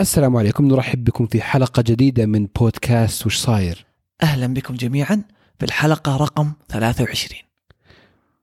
السلام 0.00 0.36
عليكم. 0.36 0.68
نرحب 0.68 1.04
بكم 1.04 1.26
في 1.26 1.42
حلقة 1.42 1.82
جديدة 1.82 2.26
من 2.26 2.46
بودكاست 2.60 3.26
وش 3.26 3.36
صاير؟ 3.36 3.86
أهلا 4.22 4.46
بكم 4.46 4.74
جميعا 4.74 5.22
في 5.58 5.64
الحلقة 5.64 6.16
رقم 6.16 6.52
23 6.68 7.42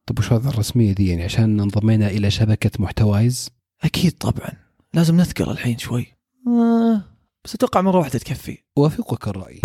طب 0.05 0.19
وش 0.19 0.33
هذا 0.33 0.49
الرسمية 0.49 0.91
دي 0.91 1.07
يعني؟ 1.07 1.23
عشان 1.23 1.59
انضمينا 1.59 2.07
إلى 2.07 2.31
شبكة 2.31 2.71
محتوايز؟ 2.79 3.49
أكيد 3.83 4.11
طبعا. 4.11 4.49
لازم 4.93 5.15
نذكر 5.17 5.51
الحين 5.51 5.77
شوي. 5.77 6.05
آه 6.47 7.01
بس 7.45 7.55
أتوقع 7.55 7.81
مره 7.81 7.97
واحدة 7.99 8.19
تكفي. 8.19 8.57
وافقك 8.75 9.27
الرأي. 9.27 9.61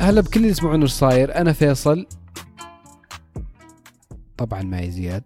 هلا 0.00 0.20
بكل 0.20 0.40
اللي 0.40 0.48
يسمعون 0.50 0.82
وش 0.82 0.90
صاير 0.90 1.34
أنا 1.34 1.52
فيصل. 1.52 2.06
طبعا 4.36 4.62
معي 4.62 4.90
زياد. 4.90 5.22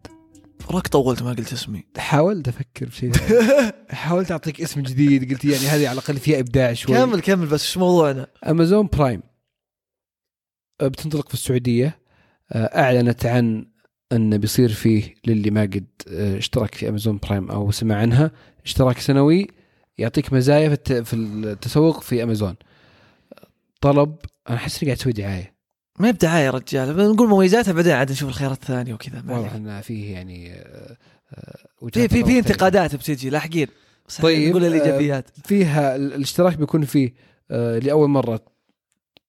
وراك 0.70 0.88
طولت 0.88 1.22
ما 1.22 1.32
قلت 1.32 1.52
اسمي. 1.52 1.84
حاولت 1.96 2.48
أفكر 2.48 2.86
بشيء 2.86 3.12
حاولت 3.90 4.30
أعطيك 4.30 4.60
اسم 4.60 4.80
جديد 4.80 5.32
قلت 5.32 5.44
يعني 5.44 5.66
هذه 5.66 5.88
على 5.88 5.92
الأقل 5.92 6.16
فيها 6.16 6.40
إبداع 6.40 6.72
شوي. 6.72 6.96
كمل 6.96 7.20
كمل 7.20 7.46
بس 7.46 7.62
إيش 7.62 7.78
موضوعنا؟ 7.78 8.26
Amazon 8.46 8.88
Prime. 8.92 9.22
أه، 10.80 10.88
بتنطلق 10.88 11.28
في 11.28 11.34
السعودية. 11.34 11.98
أه، 12.52 12.64
أعلنت 12.64 13.26
عن 13.26 13.66
أن 14.12 14.38
بيصير 14.38 14.72
فيه 14.72 15.14
للي 15.26 15.50
ما 15.50 15.62
قد 15.62 15.86
أه، 16.08 16.38
اشترك 16.38 16.74
في 16.74 16.88
Amazon 16.88 17.18
Prime 17.18 17.50
أو 17.50 17.70
سمع 17.70 17.96
عنها 17.96 18.30
اشتراك 18.64 18.98
سنوي. 18.98 19.46
يعطيك 19.98 20.32
مزايا 20.32 20.74
في 20.84 21.14
التسوق 21.16 22.00
في 22.00 22.22
أمازون. 22.22 22.54
طلب 23.84 24.16
أنا 24.48 24.56
أحس 24.56 24.82
إني 24.82 24.90
قاعد 24.90 25.00
أسوي 25.00 25.12
دعاية. 25.12 25.54
ما 25.98 26.08
يبدا 26.08 26.28
يا 26.38 26.50
رجال 26.50 26.94
بنقول 26.94 27.28
مميزاتها 27.28 27.72
بعدين 27.72 27.92
عاد 27.92 28.10
نشوف 28.10 28.28
الخيارات 28.28 28.56
الثانية 28.62 28.94
وكذا 28.94 29.22
واضح 29.28 29.50
عليك. 29.52 29.52
إن 29.54 29.80
فيه 29.80 30.12
يعني 30.12 30.52
أه، 30.52 30.96
أه، 31.34 31.88
في 31.90 32.08
في 32.08 32.24
في. 32.24 32.38
انتقادات 32.38 32.94
بتجي 32.96 33.30
لاحقين. 33.30 33.66
طيب، 34.22 34.48
نقول 34.50 34.64
الإيجابيات. 34.64 35.30
فيها 35.44 35.96
ال- 35.96 36.14
الاشتراك 36.14 36.56
بيكون 36.56 36.84
فيه 36.84 37.14
آه، 37.50 37.78
لأول 37.78 38.08
مرة 38.08 38.40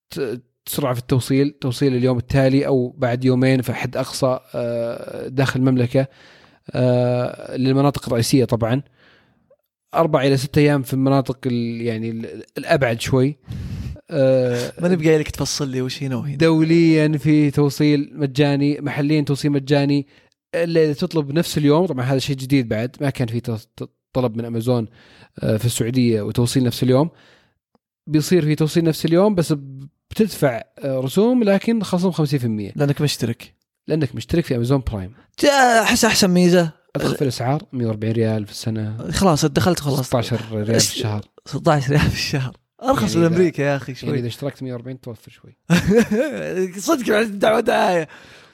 ت- 0.10 0.42
سرعه 0.68 0.94
في 0.94 1.00
التوصيل 1.00 1.50
توصيل 1.62 1.96
اليوم 1.96 2.18
التالي 2.18 2.68
أو 2.68 2.90
بعد 2.98 3.26
يومين 3.26 3.62
في 3.62 3.74
حد 3.74 3.98
أقصى 3.98 4.40
آه، 4.56 5.28
داخل 5.28 5.60
المملكة 5.60 6.08
آه، 6.72 7.58
للمناطق 7.58 8.06
الرئيسية 8.08 8.46
طبعا. 8.46 8.82
أربع 9.96 10.22
إلى 10.24 10.38
ستة 10.38 10.60
أيام 10.60 10.82
في 10.82 10.94
المناطق 10.94 11.40
ال- 11.46 11.82
يعني 11.82 12.10
ال- 12.10 12.44
الأبعد 12.58 13.02
شوي. 13.02 13.38
آه، 13.50 13.75
ما 14.12 14.88
نبقى 14.88 15.18
لك 15.18 15.32
تفصل 15.32 15.70
لي 15.70 15.82
وش 15.82 16.04
هنا 16.04 16.16
وهنا. 16.16 16.36
دوليا 16.36 17.18
في 17.18 17.52
توصيل 17.52 18.12
مجاني 18.14 18.82
محليا 18.82 19.22
توصيل 19.22 19.52
مجاني 19.52 20.08
إلا 20.56 20.84
إذا 20.84 20.94
تطلب 20.94 21.32
نفس 21.32 21.58
اليوم. 21.58 21.86
طبعا 21.86 22.06
هذا 22.06 22.20
شيء 22.20 22.36
جديد 22.36 22.68
بعد 22.68 22.98
ما 23.02 23.10
كان 23.10 23.28
في 23.28 23.42
طلب 24.14 24.38
من 24.38 24.46
أمازون 24.46 24.88
آه، 25.40 25.58
في 25.58 25.66
السعودية 25.66 26.22
وتوصيل 26.22 26.64
نفس 26.64 26.84
اليوم. 26.84 27.10
بيصير 28.08 28.46
في 28.46 28.56
توصيل 28.56 28.84
نفس 28.84 29.06
اليوم 29.06 29.36
بس 29.36 29.54
بتدفع 30.12 30.62
آه، 30.80 31.00
رسوم 31.00 31.44
لكن 31.44 31.84
خصم 31.84 32.12
50% 32.12 32.74
لأنك 32.76 33.02
مشترك. 33.02 33.56
لأنك 33.88 34.16
مشترك 34.16 34.46
في 34.46 34.56
Amazon 34.56 34.84
Prime. 34.92 35.12
أحس 35.84 36.06
أحسن 36.06 36.30
ميزة. 36.30 36.72
أدخل 36.96 37.16
في 37.16 37.22
الأسعار 37.22 37.64
140 37.74 38.14
ريال 38.14 38.46
في 38.46 38.52
السنة. 38.52 39.12
خلاص 39.12 39.46
دخلت 39.46 39.80
خلاص. 39.80 40.08
16 40.08 40.40
ريال 40.52 40.66
في 40.66 40.76
الشهر. 40.76 41.26
16 41.46 41.90
ريال 41.90 42.02
في 42.02 42.16
الشهر. 42.16 42.58
أرخص 42.84 43.16
يعني 43.16 43.28
من 43.28 43.34
أمريكا 43.34 43.62
يا 43.62 43.76
أخي 43.76 43.92
يعني 43.92 44.00
شوي 44.06 44.20
إذا 44.20 44.28
اشتركت 44.28 44.64
140 44.64 45.02
توفر 45.02 45.32
شوي. 45.32 45.58
صدق 46.80 47.22
دعوه 47.22 47.60
دعايه 47.60 48.08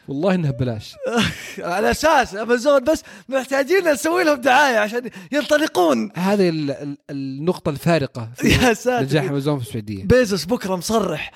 والله 0.07 0.35
إنها 0.35 0.51
ببلاش. 0.51 0.95
على 1.59 1.91
أساس 1.91 2.35
أمازون 2.35 2.83
بس 2.83 3.03
محتاجين 3.29 3.87
نسوي 3.93 4.23
لهم 4.23 4.41
دعاية 4.41 4.77
عشان 4.77 5.09
ينطلقون. 5.31 6.11
هذه 6.15 6.49
ال- 6.49 6.71
ال- 6.71 6.97
النقطة 7.09 7.69
الفارقة 7.69 8.29
في 8.35 8.47
يا 8.51 8.57
نجاح 8.57 8.73
ساتر 8.73 9.19
أمازون 9.29 9.59
في 9.59 9.67
السعودية. 9.67 10.03
بيزوس 10.05 10.45
بكرة 10.45 10.75
مصرح. 10.75 11.31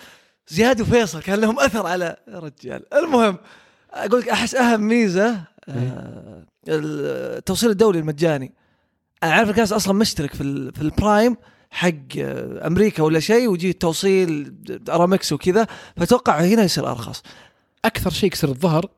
زياد 0.48 0.82
وفيصل 0.82 1.22
كان 1.22 1.40
لهم 1.40 1.60
أثر 1.60 1.88
على 1.88 2.16
رجال 2.30 2.94
المهم 2.94 3.38
أقول 3.92 4.20
لك 4.22 4.30
أحس 4.30 4.56
أهم 4.56 4.82
ميزة 4.82 5.42
آه، 5.70 6.46
التوصيل 6.68 7.70
الدولي 7.70 8.00
المجاني. 8.00 8.54
أنا 9.24 9.34
عارف 9.34 9.50
الناس 9.50 9.74
أصلا 9.74 9.94
مشترك 9.94 10.34
في 10.34 10.72
في 10.76 10.82
ال 10.82 10.91
Prime 10.91 11.38
حق 11.76 12.18
أمريكا 12.66 13.04
ولا 13.04 13.20
شيء 13.20 13.48
ويجي 13.48 13.70
التوصيل 13.70 14.56
أرامكس 14.90 15.34
وكذا 15.34 15.68
فأتوقع 15.98 16.40
هنا 16.40 16.64
يصير 16.64 16.92
أرخص. 16.92 17.24
أكثر 17.86 18.10
شيء 18.10 18.28
يكسر 18.28 18.50
الظهر 18.50 18.90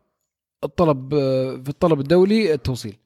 الطلب 0.63 1.09
في 1.63 1.69
الطلب 1.69 1.99
الدولي 1.99 2.53
التوصيل. 2.53 2.97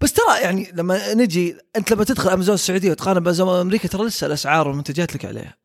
بس 0.00 0.12
ترى 0.12 0.40
يعني 0.42 0.72
لما 0.74 1.14
نجي 1.14 1.56
أنت 1.76 1.92
لما 1.92 2.04
تدخل 2.04 2.30
أمازون 2.30 2.54
السعودية 2.54 2.90
وتقارن 2.90 3.20
بامازون 3.20 3.60
أمريكا 3.60 3.88
ترى 3.88 4.06
لسه 4.06 4.26
الأسعار 4.26 4.68
والمنتجات 4.68 5.14
لك 5.14 5.24
عليها. 5.24 5.56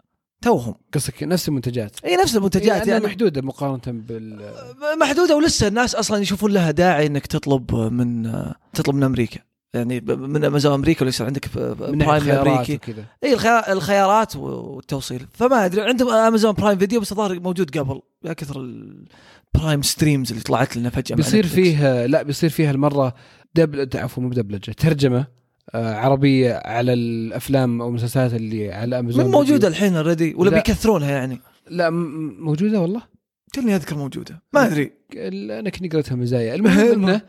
توهم. 0.42 0.76
قصدك 0.94 1.24
نفس 1.24 1.48
المنتجات؟ 1.48 2.06
اي 2.06 2.16
نفس 2.16 2.36
المنتجات 2.36 2.78
يعني 2.78 2.90
يعني. 2.90 3.06
محدودة 3.06 3.42
مقارنة 3.42 3.82
بال 3.88 4.54
محدودة 5.00 5.36
ولسه 5.36 5.68
الناس 5.68 5.96
أصلا 5.96 6.18
يشوفون 6.18 6.52
لها 6.52 6.72
داعي 6.72 7.06
إنك 7.06 7.28
تطلب 7.28 7.76
من 7.76 8.32
تطلب 8.74 8.96
من 8.96 9.04
أمريكا. 9.04 9.40
يعني 9.74 10.00
من 10.08 10.44
أمازون 10.46 10.74
أمريكا 10.74 11.02
ولا 11.02 11.10
يصير 11.10 11.26
عندك 11.28 11.58
Prime 11.58 12.02
أمريكي. 12.30 12.80
إي 13.24 13.34
الخيار- 13.34 13.72
الخيارات 13.72 14.36
والتوصيل. 14.36 15.26
فما 15.34 15.66
أدري 15.66 15.82
عندهم 15.82 16.10
Amazon 16.10 16.52
Prime 16.54 16.78
Video 16.78 17.00
بس 17.02 17.12
الظاهر 17.12 17.40
موجود 17.40 17.78
قبل 17.78 18.02
يا 18.26 18.34
كثر 18.34 18.62
ال 18.62 18.82
Prime 18.82 19.82
streams 19.82 20.32
اللي 20.32 20.44
طلعت 20.44 20.78
لنا 20.78 20.90
فجأة 20.90 21.16
بيصير. 21.16 21.46
فيه 21.48 22.06
لا 22.06 22.24
بيصير 22.24 22.50
فيها 22.50 22.72
المرة 22.72 23.14
دبل 23.56 23.90
عفوا 23.96 24.24
مو 24.24 24.30
بدبلجة 24.30 24.72
ترجمة 24.72 25.28
آه، 25.76 25.94
عربية 25.96 26.62
على 26.66 26.94
الأفلام 26.94 27.82
أو 27.82 27.88
المسلسلات 27.88 28.34
اللي 28.34 28.72
على 28.72 29.00
أمازون 29.00 29.26
من 29.26 29.32
موجودة 29.32 29.68
الحين 29.68 29.96
already 29.96 30.34
ولا 30.36 30.50
لا. 30.50 30.56
بيكثرونها 30.56 31.12
يعني؟ 31.12 31.40
لا 31.70 31.90
موجودة 32.40 32.82
والله؟ 32.82 33.02
كلني 33.56 33.76
أذكر 33.76 33.96
موجودة. 33.98 34.42
ما 34.54 34.66
أدري. 34.66 34.92
أنا 35.60 35.70
كني 35.70 35.88
قريتها 35.88 36.16
مزايا 36.16 36.56
المهم. 36.56 37.06
إنه 37.10 37.22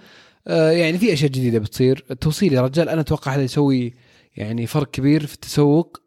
يعني 0.46 0.98
في 0.98 1.12
أشياء 1.12 1.30
جديدة 1.30 1.58
بتصير. 1.58 2.04
التوصيل 2.10 2.52
يا 2.52 2.60
رجال 2.60 2.88
أنا 2.88 3.00
أتوقع 3.00 3.34
هذا 3.34 3.42
يسوي 3.42 3.94
يعني 4.36 4.66
فرق 4.66 4.90
كبير 4.90 5.26
في 5.26 5.34
التسوق 5.34 6.02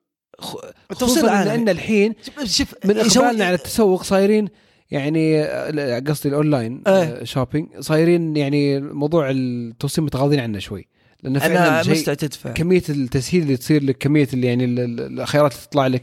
التوصيل. 0.92 1.26
لأن 1.26 1.70
الحين 1.70 2.14
شوف- 2.46 2.76
من 2.86 2.98
إقبالنا 2.98 3.46
على 3.46 3.56
التسوق 3.56 4.04
صايرين 4.04 4.48
يعني 4.92 5.42
آه، 5.44 6.00
قصدي 6.00 6.30
الأونلاين 6.30 6.82
إيه. 6.88 6.94
آه، 6.94 7.24
shopping 7.24 7.68
صايرين 7.80 8.38
يعني 8.38 8.80
موضوع 8.80 9.30
التوصيل 9.30 10.04
متغاضين 10.04 10.40
عنه 10.40 10.60
شوي. 10.60 10.88
لأنه 11.24 11.46
أنا 11.46 11.56
فعلا 11.56 11.84
شيء 11.84 11.92
مستعد 11.94 12.18
تدفع 12.18 12.52
كمية 12.52 12.84
التسهيل 12.90 13.44
اللي 13.44 13.58
تصير 13.58 13.84
لك 13.84 13.98
كمية 13.98 14.28
اللي 14.34 14.48
يعني 14.48 14.66
ال- 14.66 14.80
ال- 14.80 15.20
الخيارات 15.22 15.52
اللي 15.54 15.64
تطلع 15.66 15.88
لك 15.88 16.02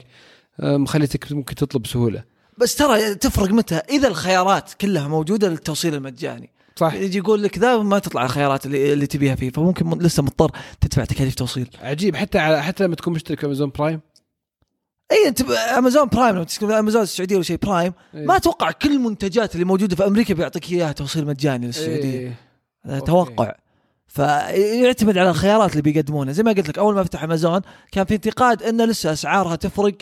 آه، 0.60 0.76
مخليتك 0.76 1.32
ممكن 1.32 1.54
تطلب 1.54 1.82
بسهولة. 1.82 2.24
بس 2.58 2.74
ترى 2.76 3.14
تفرق 3.14 3.50
متى؟ 3.50 3.74
إذا 3.74 4.08
الخيارات 4.08 4.72
كلها 4.80 5.08
موجودة 5.08 5.48
للتوصيل 5.48 5.94
المجاني. 5.94 6.50
صح. 6.76 6.94
يجي 6.94 7.18
يقول 7.18 7.42
لك 7.42 7.58
ذا 7.58 7.76
ما 7.76 7.98
تطلع 7.98 8.24
الخيارات 8.24 8.66
اللي, 8.66 8.92
اللي 8.92 9.06
تبيها 9.06 9.34
فيه 9.34 9.50
فممكن 9.50 9.98
لسه 9.98 10.22
مضطر 10.22 10.50
تدفع 10.80 11.04
تكاليف 11.04 11.34
توصيل. 11.34 11.68
عجيب. 11.82 12.16
حتى 12.16 12.38
على 12.38 12.62
حتى 12.62 12.84
لما 12.84 12.94
تكون 12.94 13.12
مشترك 13.12 13.40
في 13.40 13.46
امازون 13.46 13.70
برايم 13.78 14.00
اي 15.12 15.28
أنت 15.28 15.50
امازون 15.50 16.08
برايم 16.08 16.34
لما 16.34 16.44
تشتري 16.44 16.78
امازون 16.78 17.02
السعودية 17.02 17.34
ولا 17.34 17.44
شيء 17.44 17.56
برايم. 17.56 17.92
ما 18.14 18.36
أتوقع 18.36 18.70
كل 18.70 18.92
المنتجات 18.92 19.54
اللي 19.54 19.64
موجودة 19.64 19.96
في 19.96 20.06
أمريكا 20.06 20.34
بيعطيك 20.34 20.72
إياها 20.72 20.92
توصيل 20.92 21.26
مجاني 21.26 21.66
للسعودية. 21.66 22.34
هذا 22.86 23.00
توقع. 23.00 23.54
فيعتمد 24.06 25.18
على 25.18 25.30
الخيارات 25.30 25.70
اللي 25.70 25.82
بيقدمونها 25.82 26.32
زي 26.32 26.42
ما 26.42 26.52
قلت 26.52 26.68
لك 26.68 26.78
أول 26.78 26.94
ما 26.94 27.04
فتح 27.04 27.22
امازون 27.22 27.60
كان 27.92 28.04
في 28.04 28.14
انتقاد 28.14 28.62
إن 28.62 28.82
لسه 28.82 29.12
أسعارها 29.12 29.56
تفرق 29.56 29.94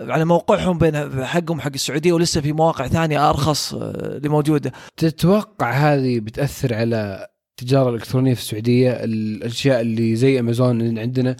على 0.00 0.24
موقعهم 0.24 0.78
بين 0.78 1.24
حقهم 1.24 1.60
حق 1.60 1.72
السعودية 1.74 2.12
ولسه 2.12 2.40
في 2.40 2.52
مواقع 2.52 2.86
ثانية 2.86 3.30
أرخص 3.30 3.74
آه، 3.74 4.16
اللي 4.16 4.28
موجوده 4.28 4.72
تتوقع 4.96 5.70
هذه 5.70 6.20
بتأثر 6.20 6.74
على 6.74 7.28
التجارة 7.50 7.88
الإلكترونية 7.88 8.34
في 8.34 8.40
السعودية؟ 8.40 8.90
الأشياء 8.92 9.80
اللي 9.80 10.16
زي 10.16 10.40
أمازون 10.40 10.80
اللي 10.80 11.00
عندنا 11.00 11.36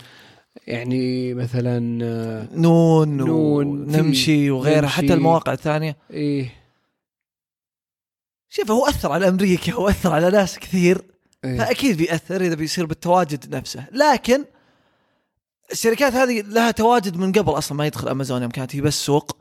يعني 0.67 1.35
مثلا 1.35 2.05
آه، 2.05 2.49
نون, 2.55 3.17
نون، 3.17 3.67
ونمشي 3.67 4.51
وغيرها 4.51 4.81
نمشي. 4.81 4.97
حتى 4.97 5.15
المواقع 5.15 5.53
الثانية. 5.53 5.97
إيه. 6.11 6.53
شوف 8.49 8.71
هو 8.71 8.87
أثر 8.87 9.13
على 9.13 9.29
أمريكا 9.29 9.75
واثر 9.75 10.13
على 10.13 10.31
ناس 10.31 10.59
كثير 10.59 11.03
إيه. 11.45 11.59
فأكيد 11.59 11.97
بيأثر 11.97 12.41
إذا 12.41 12.55
بيصير 12.55 12.87
بالتواجد 12.87 13.55
نفسه. 13.55 13.85
لكن 13.93 14.45
الشركات 15.73 16.13
هذه 16.13 16.41
لها 16.41 16.71
تواجد 16.71 17.17
من 17.17 17.33
قبل 17.33 17.53
أصلا 17.53 17.79
ما 17.79 17.87
يدخل 17.87 18.09
أمازون 18.09 18.43
يوم 18.43 18.51
كانت 18.51 18.77
هي 18.77 18.81
بس 18.81 19.05
سوق 19.05 19.37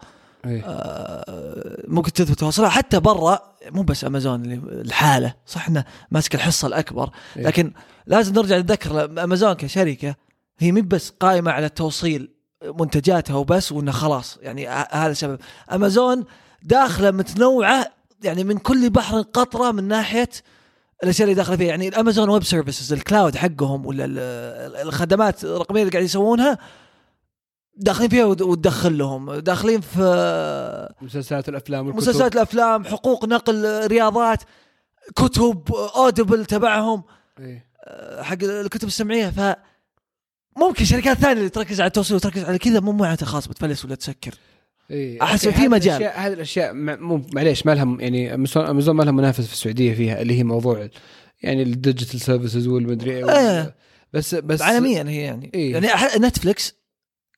إيه. 0.46 0.64
آه، 0.66 1.84
ممكن 1.88 2.14
تثبت 2.14 2.40
تواصلها 2.40 2.70
حتى 2.70 3.00
برا 3.00 3.56
مو 3.72 3.84
بس 3.84 4.06
أمازون 4.06 4.42
اللي 4.42 4.56
الحالة 4.56 5.34
صح 5.46 5.68
إنه 5.68 5.86
ماسك 6.12 6.36
الحصة 6.36 6.68
الأكبر 6.68 7.10
إيه. 7.38 7.44
لكن 7.44 7.74
لازم 8.08 8.34
نرجع 8.34 8.58
نتذكر 8.58 9.24
أمازون 9.24 9.54
كشركة 9.54 10.16
هي 10.60 10.72
مي 10.72 10.82
بس 10.82 11.10
قائمة 11.10 11.52
على 11.52 11.70
توصيل 11.70 12.30
منتجاتها 12.64 13.36
وبس 13.36 13.72
وإنه 13.72 13.92
خلاص 13.92 14.38
يعني 14.42 14.68
هذا 14.68 15.12
السبب 15.12 15.40
أمازون 15.72 16.26
داخلة 16.64 17.12
متنوعة 17.12 17.92
يعني 18.24 18.44
من 18.44 18.58
كل 18.58 18.90
بحر 18.90 19.22
قطرة 19.22 19.72
من 19.72 19.84
ناحية 19.84 20.30
الأشياء 21.04 21.24
اللي 21.24 21.36
داخلة 21.36 21.58
فيها. 21.58 21.68
يعني 21.68 21.88
ال 21.88 21.94
Amazon 21.94 22.30
Web 22.30 22.44
Services 22.44 22.94
ال 22.94 23.01
cloud 23.01 23.36
حقهم 23.36 23.86
ولا 23.86 24.06
ال- 24.06 24.20
ال- 24.20 24.88
الخدمات 24.88 25.44
الرقمية 25.44 25.82
اللي 25.82 25.92
قاعد 25.92 26.04
يسوونها 26.06 26.58
داخلين 27.76 28.10
فيها 28.10 28.26
وتدخل 28.26 28.98
لهم. 28.98 29.34
داخلين 29.36 29.82
في 29.82 30.90
مسلسلات 31.02 31.50
الأفلام 31.50 31.86
والكتب. 31.88 32.02
مسلسلات 32.02 32.36
الأفلام 32.36 32.86
حقوق 32.86 33.26
نقل 33.26 33.88
رياضات 33.88 34.44
كتب 35.16 35.72
Audible 35.96 36.46
تبعهم 36.46 37.04
إيه. 37.40 37.66
آه، 37.84 38.22
حق 38.22 38.38
الكتب 38.44 38.88
السمعية. 38.88 39.30
ف 39.30 39.56
ممكن 40.58 40.86
شركات 40.86 41.18
ثانية 41.18 41.38
اللي 41.40 41.50
تركز 41.50 41.82
على 41.82 41.88
التوصيل 41.88 42.16
وتركز 42.16 42.44
على 42.44 42.58
كذا 42.58 42.80
مو 42.80 42.92
معناته 42.92 43.26
خلاص 43.26 43.48
بتفلس 43.48 43.86
ولا 43.86 43.96
تسكر. 43.96 44.34
إيه. 44.92 45.22
أوكي، 45.22 45.52
في 45.52 45.68
مجال. 45.68 46.04
هذه 46.04 46.34
الأشياء 46.34 46.74
مو 46.74 47.22
معليش 47.34 47.66
ما 47.66 47.76
لها 47.76 47.98
يعني 48.00 48.34
امازون 48.34 48.96
ما 48.96 49.04
لها 49.04 49.12
منافس 49.12 49.46
في 49.46 49.54
السعودية 49.54 49.94
فيها 49.94 50.22
اللي 50.22 50.40
هي 50.40 50.44
موضوع 50.44 50.88
يعني 51.42 51.64
ال 51.64 51.71
digital 51.71 52.22
services 52.22 52.68
والمدري 52.68 53.18
إيه 53.18 53.40
إيه. 53.40 53.76
بس 54.14 54.36
بس 54.36 54.62
عالميا 54.62 55.04
هي 55.04 55.22
يعني 55.22 55.52
إيه. 55.54 55.74
يعني 55.74 55.88
نتفلكس 56.26 56.76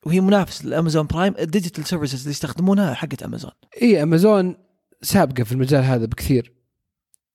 وهي 0.06 0.20
منافس 0.20 0.64
للامازون 0.64 1.06
برايم 1.06 1.34
ال 1.38 1.44
digital 1.44 1.86
services 1.86 2.20
اللي 2.20 2.30
يستخدمونها 2.30 2.94
حقت 2.94 3.22
أمازون 3.22 3.50
إي 3.82 4.02
أمازون 4.02 4.56
سابقة 5.02 5.44
في 5.44 5.52
المجال 5.52 5.84
هذا 5.84 6.06
بكثير 6.06 6.52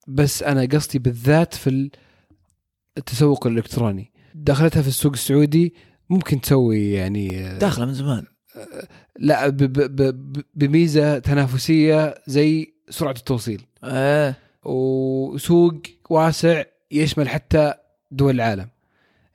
بس 0.07 0.43
أنا 0.43 0.65
قصدي 0.65 0.99
بالذات 0.99 1.53
في 1.53 1.89
التسوق 2.97 3.47
الإلكتروني 3.47 4.11
دخلتها 4.35 4.81
في 4.81 4.87
السوق 4.87 5.11
السعودي 5.11 5.73
ممكن 6.09 6.41
تسوي 6.41 6.91
يعني 6.91 7.47
آه، 7.47 7.57
داخلة 7.57 7.85
من 7.85 7.93
زمان 7.93 8.25
لا 9.19 9.47
ب- 9.49 9.57
ب- 9.57 9.95
ب- 10.01 10.43
بميزة 10.55 11.19
تنافسية 11.19 12.15
زي 12.27 12.73
سرعة 12.89 13.11
التوصيل. 13.11 13.61
إيه 13.83 14.35
وسوق 14.65 15.81
واسع 16.09 16.63
يشمل 16.91 17.29
حتى 17.29 17.73
دول 18.11 18.35
العالم. 18.35 18.67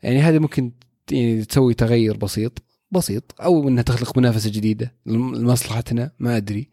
يعني 0.03 0.21
هذه 0.21 0.39
ممكن 0.39 0.73
يعني 1.11 1.45
تسوي 1.45 1.75
تغير 1.75 2.17
بسيط 2.17 2.63
بسيط 2.91 3.35
أو 3.43 3.69
إنها 3.69 3.83
تخلق 3.83 4.19
منافسة 4.19 4.51
جديدة 4.51 4.93
لمصلحتنا 5.07 6.11
ما 6.19 6.37
أدري. 6.37 6.69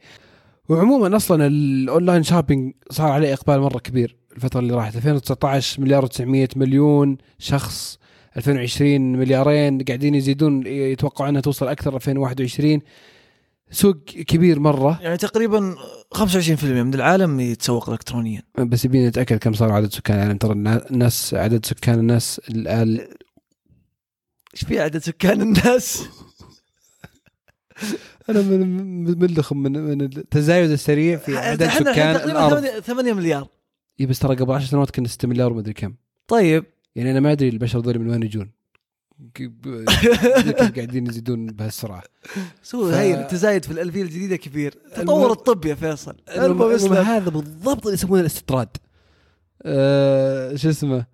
وعموما 0.70 1.16
أصلا 1.16 1.48
ال 1.48 1.58
online 1.58 2.24
shopping 2.24 2.74
صار 2.92 3.12
عليه 3.12 3.34
إقبال 3.34 3.60
مرة 3.60 3.80
كبير 3.80 4.16
الفترة 4.36 4.60
اللي 4.60 4.74
راحت. 4.74 4.96
2019 4.96 5.82
مليار 5.82 6.08
و900 6.08 6.58
مليون 6.58 7.18
شخص 7.40 7.99
2020 8.38 9.02
مليارين 9.12 9.82
قاعدين 9.84 10.16
يزيدون 10.16 10.68
يتوقعوا 10.68 11.30
إنها 11.30 11.42
توصل 11.42 11.68
أكثر 11.68 11.96
2021 11.96 12.82
سوق 13.72 13.96
كبير 14.04 14.60
مرة. 14.60 15.00
يعني 15.02 15.18
تقريبا 15.18 15.76
25% 16.16 16.64
من 16.64 16.94
العالم 16.94 17.40
يتسوق 17.40 17.90
الكترونيا. 17.90 18.44
بس 18.58 18.86
يبينا 18.86 19.10
نتأكد 19.10 19.38
كم 19.38 19.54
صار 19.54 19.72
عدد 19.72 19.94
سكان 19.94 20.18
العالم. 20.18 20.38
ترى 20.38 20.52
النا- 20.52 20.90
الناس 20.92 21.34
عدد 21.34 21.66
سكان 21.66 22.00
الناس 22.00 22.42
إيش 24.54 24.64
في 24.68 24.80
عدد 24.80 24.98
سكان 24.98 25.42
الناس؟ 25.42 26.04
أنا 28.30 28.42
من 28.42 29.20
ملخم 29.20 29.58
من 29.58 29.72
من 29.72 30.02
التزايد 30.02 30.72
السريع 30.72 31.18
في 31.18 31.38
عدد 31.38 31.70
سكان 31.70 32.16
تقريبا 32.16 32.32
الأرض. 32.32 32.60
8 32.60 32.80
8 32.80 33.14
مليار. 33.14 33.48
إي 34.00 34.06
بس 34.06 34.20
ترى 34.20 34.36
قبل 34.36 34.54
10 34.54 34.68
سنوات 34.68 34.92
كنا 34.92 35.08
6 35.08 35.28
مليار 35.28 35.52
ومدري 35.54 35.74
كم. 35.74 35.94
طيب. 36.28 36.66
يعني 36.96 37.12
أنا 37.12 37.20
ما 37.20 37.32
أدري 37.32 37.50
البشر 37.50 37.80
ذول 37.80 38.00
من 38.00 38.10
وين 38.10 38.24
يجون. 38.24 38.52
قاعدين 40.76 41.08
يزيدون 41.08 41.46
بهالسرعة. 41.48 42.04
سوى 42.64 42.92
ف- 42.92 42.96
هي 42.96 43.22
التزايد 43.22 43.66
في 43.66 43.72
الألفية 43.72 44.02
الجديدة 44.02 44.36
كبير. 44.36 44.72
تطور 44.96 45.32
الطب 45.32 45.66
يا 45.66 45.76
فيصل. 45.76 46.16
المهم 46.38 46.72
اسلم. 46.72 46.94
هذا 46.94 47.30
بالضبط 47.30 47.82
اللي 47.86 47.94
يسمونه 47.94 48.22
الاستطراد. 48.22 48.70
آه 49.64 50.56
شو 50.56 50.70
اسمه؟ 50.70 51.06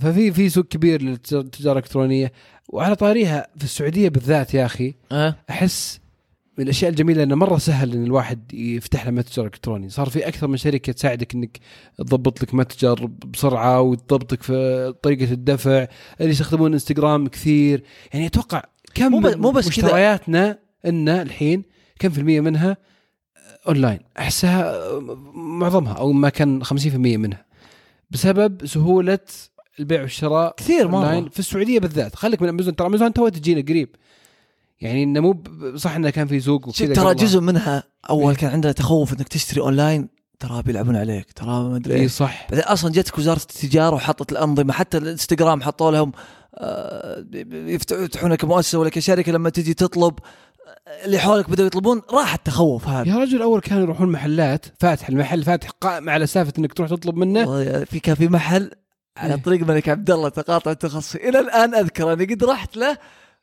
ففي 0.00 0.32
في 0.32 0.48
سوق 0.48 0.64
كبير 0.64 1.02
للتجارة 1.02 1.72
الإلكترونية. 1.78 2.32
وعلى 2.68 2.96
طاريها 2.96 3.46
في 3.58 3.64
السعودية 3.64 4.08
بالذات 4.08 4.54
يا 4.54 4.66
أخي 4.66 4.94
أه؟ 5.12 5.36
أحس 5.50 6.00
من 6.58 6.64
الأشياء 6.64 6.90
الجميلة 6.90 7.22
إنه 7.22 7.34
مرة 7.34 7.58
سهل 7.58 7.92
إن 7.92 8.04
الواحد 8.04 8.54
يفتح 8.54 9.06
له 9.06 9.10
متجر 9.10 9.44
إلكتروني، 9.44 9.88
صار 9.88 10.08
في 10.08 10.28
أكثر 10.28 10.46
من 10.46 10.56
شركة 10.56 10.92
تساعدك 10.92 11.34
إنك 11.34 11.58
تضبط 11.98 12.42
لك 12.42 12.54
متجر 12.54 13.06
بسرعة 13.06 13.80
وتضبطك 13.80 14.42
في 14.42 14.94
طريقة 15.02 15.32
الدفع، 15.32 15.86
اللي 16.20 16.30
يستخدمون 16.30 16.72
إنستغرام 16.72 17.26
كثير، 17.26 17.82
يعني 18.14 18.26
أتوقع 18.26 18.62
كم 18.94 19.12
مو 19.12 19.50
بس. 19.50 19.68
مشترياتنا 19.68 20.58
ان 20.86 21.08
الحين 21.08 21.62
كم 21.98 22.10
في 22.10 22.18
المية 22.18 22.40
منها 22.40 22.76
أونلاين، 23.68 23.98
أحسها 24.18 24.80
معظمها 25.34 25.92
أو 25.92 26.12
ما 26.12 26.28
كان 26.28 26.64
50% 26.64 27.16
منها. 27.16 27.46
بسبب 28.10 28.66
سهولة 28.66 29.18
البيع 29.80 30.02
والشراء 30.02 30.54
كثير. 30.56 30.92
أونلاين 30.92 31.28
في 31.28 31.38
السعودية 31.38 31.80
بالذات، 31.80 32.14
خليك 32.14 32.42
من 32.42 32.48
أمازون. 32.48 32.76
ترى 32.76 32.86
Amazon 32.86 33.12
two 33.12 33.28
تجينا 33.28 33.60
قريب. 33.60 33.96
يعني 34.80 35.02
إنه 35.02 35.20
مو 35.20 35.42
صح 35.76 35.94
إنه 35.94 36.10
كان 36.10 36.26
في 36.26 36.40
سوق 36.40 36.70
شوف 36.70 36.90
وكذا 36.90 36.94
ترى. 36.94 37.14
جزء 37.14 37.40
منها 37.40 37.82
أول 38.10 38.32
إيه. 38.32 38.38
كان 38.38 38.50
عندنا 38.50 38.72
تخوف 38.72 39.12
إنك 39.12 39.28
تشتري 39.28 39.60
أونلاين 39.60 40.08
ترى 40.40 40.62
بيلعبون 40.62 40.96
عليك 40.96 41.32
ترى 41.32 41.46
ما 41.46 41.76
أدري 41.76 41.94
اي 41.94 42.08
صح 42.08 42.46
بعدين 42.50 42.64
أصلا 42.64 42.92
جتك 42.92 43.18
وزارة 43.18 43.40
التجارة 43.40 43.94
وحطت 43.94 44.32
الأنظمة 44.32 44.72
حتى 44.72 44.98
الإنستغرام 44.98 45.62
حطوا 45.62 45.90
لهم 45.90 46.12
آه، 46.54 47.24
يفتحونك 47.52 48.44
مؤسسة 48.44 48.78
ولا 48.78 48.90
كشركة 48.90 49.32
لما 49.32 49.50
تجي 49.50 49.74
تطلب 49.74 50.14
آه، 50.68 51.04
اللي 51.04 51.18
حولك 51.18 51.50
بدأوا 51.50 51.66
يطلبون 51.66 52.02
راح 52.10 52.34
التخوف 52.34 52.88
هذا 52.88 53.08
يا 53.08 53.16
رجل 53.16 53.42
أول 53.42 53.60
كانوا 53.60 53.82
يروحون 53.82 54.08
محلات 54.08 54.66
فاتح 54.80 55.08
المحل 55.08 55.44
فاتح 55.44 55.70
قائم 55.70 56.10
على 56.10 56.26
سالفه 56.26 56.52
إنك 56.58 56.72
تروح 56.72 56.90
تطلب 56.90 57.16
منه 57.16 57.44
في 57.84 58.00
كان 58.00 58.14
في 58.14 58.28
محل 58.28 58.70
على 59.16 59.34
إيه. 59.34 59.42
طريق 59.42 59.60
الملك 59.60 59.88
عبد 59.88 60.10
الله 60.10 60.28
تقاطع 60.28 60.70
التخصصي 60.70 61.28
إلى 61.28 61.40
الآن 61.40 61.74
أذكر 61.74 62.12
اني 62.12 62.24
قد 62.24 62.44
رحت 62.44 62.76
له 62.76 62.98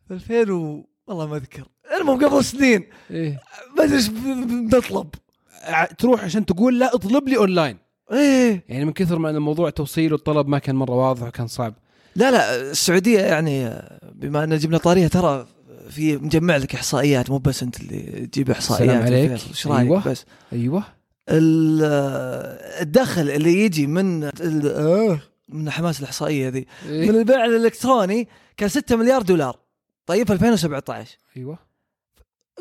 في 0.07 0.13
2000 0.13 0.51
و... 0.51 0.92
والله 1.07 1.27
ما 1.27 1.35
أذكر. 1.37 1.63
المهم 1.99 2.25
قبل 2.25 2.43
سنين. 2.45 2.83
إيه. 3.11 3.39
ما 3.77 3.83
أدري 3.83 3.95
إيش 3.95 4.07
ب- 4.07 4.13
ب- 4.13 4.75
نطلب 4.75 5.07
ع- 5.63 5.85
تروح 5.85 6.23
عشان 6.23 6.45
تقول 6.45 6.79
لا 6.79 6.95
اطلب 6.95 7.29
لي 7.29 7.37
اونلاين 7.37 7.77
إيه. 8.11 8.63
يعني 8.69 8.85
من 8.85 8.93
كثر 8.93 9.19
ما 9.19 9.29
إن 9.29 9.35
الموضوع 9.35 9.67
التوصيل 9.67 10.13
والطلب 10.13 10.47
ما 10.47 10.59
كان 10.59 10.75
مرة 10.75 10.91
واضح 10.93 11.27
وكان 11.27 11.47
صعب. 11.47 11.73
لا 12.15 12.31
لا 12.31 12.55
السعودية 12.71 13.19
يعني 13.19 13.81
بما 14.15 14.43
إن 14.43 14.57
جبنا 14.57 14.77
طاريها 14.77 15.07
ترى 15.07 15.47
في 15.89 16.17
مجمع 16.17 16.57
لك 16.57 16.75
إحصائيات 16.75 17.29
مو 17.29 17.37
بس 17.37 17.63
أنت 17.63 17.79
اللي 17.79 18.27
تجيب 18.27 18.51
إحصائيات 18.51 18.89
سلام 18.89 19.01
عليك. 19.03 19.31
إيش 19.31 19.67
رأيك 19.67 19.79
أيوة. 19.87 20.03
بس؟ 20.07 20.25
أيوه. 20.53 20.83
ال- 21.29 21.83
الدخل 22.81 23.29
اللي 23.29 23.65
يجي 23.65 23.87
من 23.87 24.29
من 25.49 25.69
حماس 25.69 25.99
الإحصائية 25.99 26.49
ذي 26.49 26.67
من 26.85 26.91
إيه. 26.91 27.09
البيع 27.09 27.45
الإلكتروني 27.45 28.27
كان 28.57 28.69
6 28.69 28.95
مليار 28.95 29.21
دولار. 29.21 29.59
طيب 30.05 30.27
في 30.27 30.33
2017 30.33 31.17
أيوه. 31.37 31.59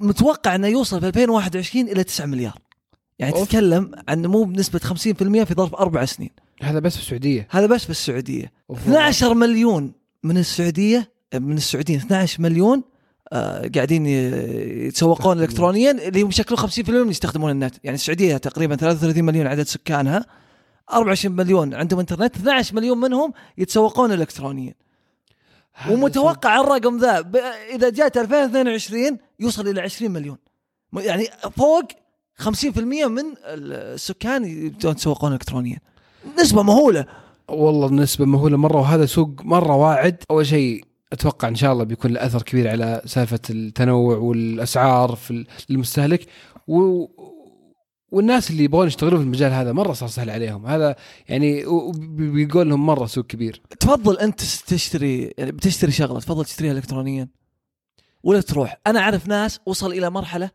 متوقع 0.01 0.55
إنه 0.55 0.69
يوصل 0.69 1.01
في 1.01 1.07
2021 1.07 1.89
إلى 1.89 2.05
9 2.05 2.27
مليار. 2.27 2.59
يعني 3.19 3.33
أوف. 3.33 3.49
تتكلم 3.49 3.91
عن 4.09 4.23
نمو 4.23 4.45
بنسبة 4.45 4.79
50% 4.79 4.95
في 5.45 5.55
ظرف 5.55 5.75
أربع 5.75 6.05
سنين. 6.05 6.31
هذا 6.63 6.79
بس 6.79 6.97
في 6.97 7.03
السعودية. 7.03 7.49
هذا 7.51 7.67
بس 7.67 7.85
بالسعوديه 7.85 8.53
أوف. 8.71 8.79
12 8.79 9.35
مليون 9.35 9.93
من 10.23 10.39
السعودية 10.39 11.13
من 11.35 11.57
السعوديين 11.57 11.99
12 11.99 12.43
مليون 12.43 12.83
آه 13.33 13.71
قاعدين 13.75 14.07
يتسوقون 14.07 15.41
الكترونيا 15.43 15.91
اللي 15.91 16.23
هم 16.23 16.29
يشكلون 16.29 16.61
50% 16.61 16.91
من 16.91 17.11
يستخدمون 17.11 17.51
النت. 17.51 17.75
يعني 17.85 17.95
السعودية 17.95 18.37
تقريبا 18.37 18.77
33 18.77 19.25
مليون 19.25 19.47
عدد 19.47 19.63
سكانها. 19.63 20.27
24 20.93 21.37
مليون 21.37 21.75
عندهم 21.75 22.01
إنترنت 22.01 22.37
12 22.37 22.75
مليون 22.75 22.99
منهم 22.99 23.33
يتسوقون 23.59 24.13
الكترونيا. 24.13 24.75
ومتوقع 25.91 26.61
الرقم 26.61 26.99
ذا 26.99 27.21
ب- 27.21 27.37
إذا 27.75 27.91
جات 27.91 28.17
2022 28.17 29.19
يوصل 29.41 29.69
إلى 29.69 29.81
20 29.81 30.11
مليون. 30.13 30.37
يعني 30.97 31.27
فوق 31.57 31.85
50% 32.39 33.07
من 33.09 33.23
السكان 33.45 34.45
يبدون 34.45 34.93
يتسوقون 34.93 35.33
الكترونيا. 35.33 35.79
نسبة 36.41 36.63
مهولة. 36.63 37.07
والله 37.49 37.87
النسبة 37.87 38.25
مهولة 38.25 38.57
مرة 38.57 38.77
وهذا 38.77 39.07
سوق 39.07 39.31
مرة 39.43 39.77
واعد. 39.77 40.17
أول 40.31 40.47
شيء 40.47 40.85
أتوقع 41.13 41.49
إن 41.49 41.55
شاء 41.55 41.73
الله 41.73 41.85
بيكون 41.85 42.11
له 42.13 42.27
أثر 42.27 42.43
كبير 42.43 42.69
على 42.69 43.03
سالفة 43.07 43.41
التنوع 43.51 44.17
والأسعار 44.17 45.17
في 45.17 45.31
ال- 45.31 45.47
للمستهلك 45.69 46.27
و 46.69 47.07
والناس 48.13 48.51
اللي 48.51 48.65
يبغون 48.65 48.87
يشتغلون 48.87 49.19
في 49.19 49.25
المجال 49.25 49.53
هذا 49.53 49.73
مرة 49.73 49.93
صار 49.93 50.09
سهل 50.09 50.31
عليهم. 50.31 50.67
هذا 50.67 50.97
يعني 51.29 51.65
بيقول 52.17 52.69
لهم 52.69 52.87
مرة 52.87 53.07
سوق 53.07 53.27
كبير. 53.27 53.63
تفضل 53.81 54.19
أنت 54.19 54.41
تشتري 54.41 55.35
يعني 55.39 55.53
بتشتري 55.53 55.93
شغلة 55.93 56.21
تفضل 56.21 56.45
تشتريها 56.45 56.73
الكترونيا. 56.73 57.29
ولا 58.23 58.41
تروح. 58.41 58.81
أنا 58.87 59.01
أعرف 59.01 59.29
ناس 59.29 59.61
وصل 59.67 59.93
إلى 59.93 60.11
مرحلة 60.11 60.51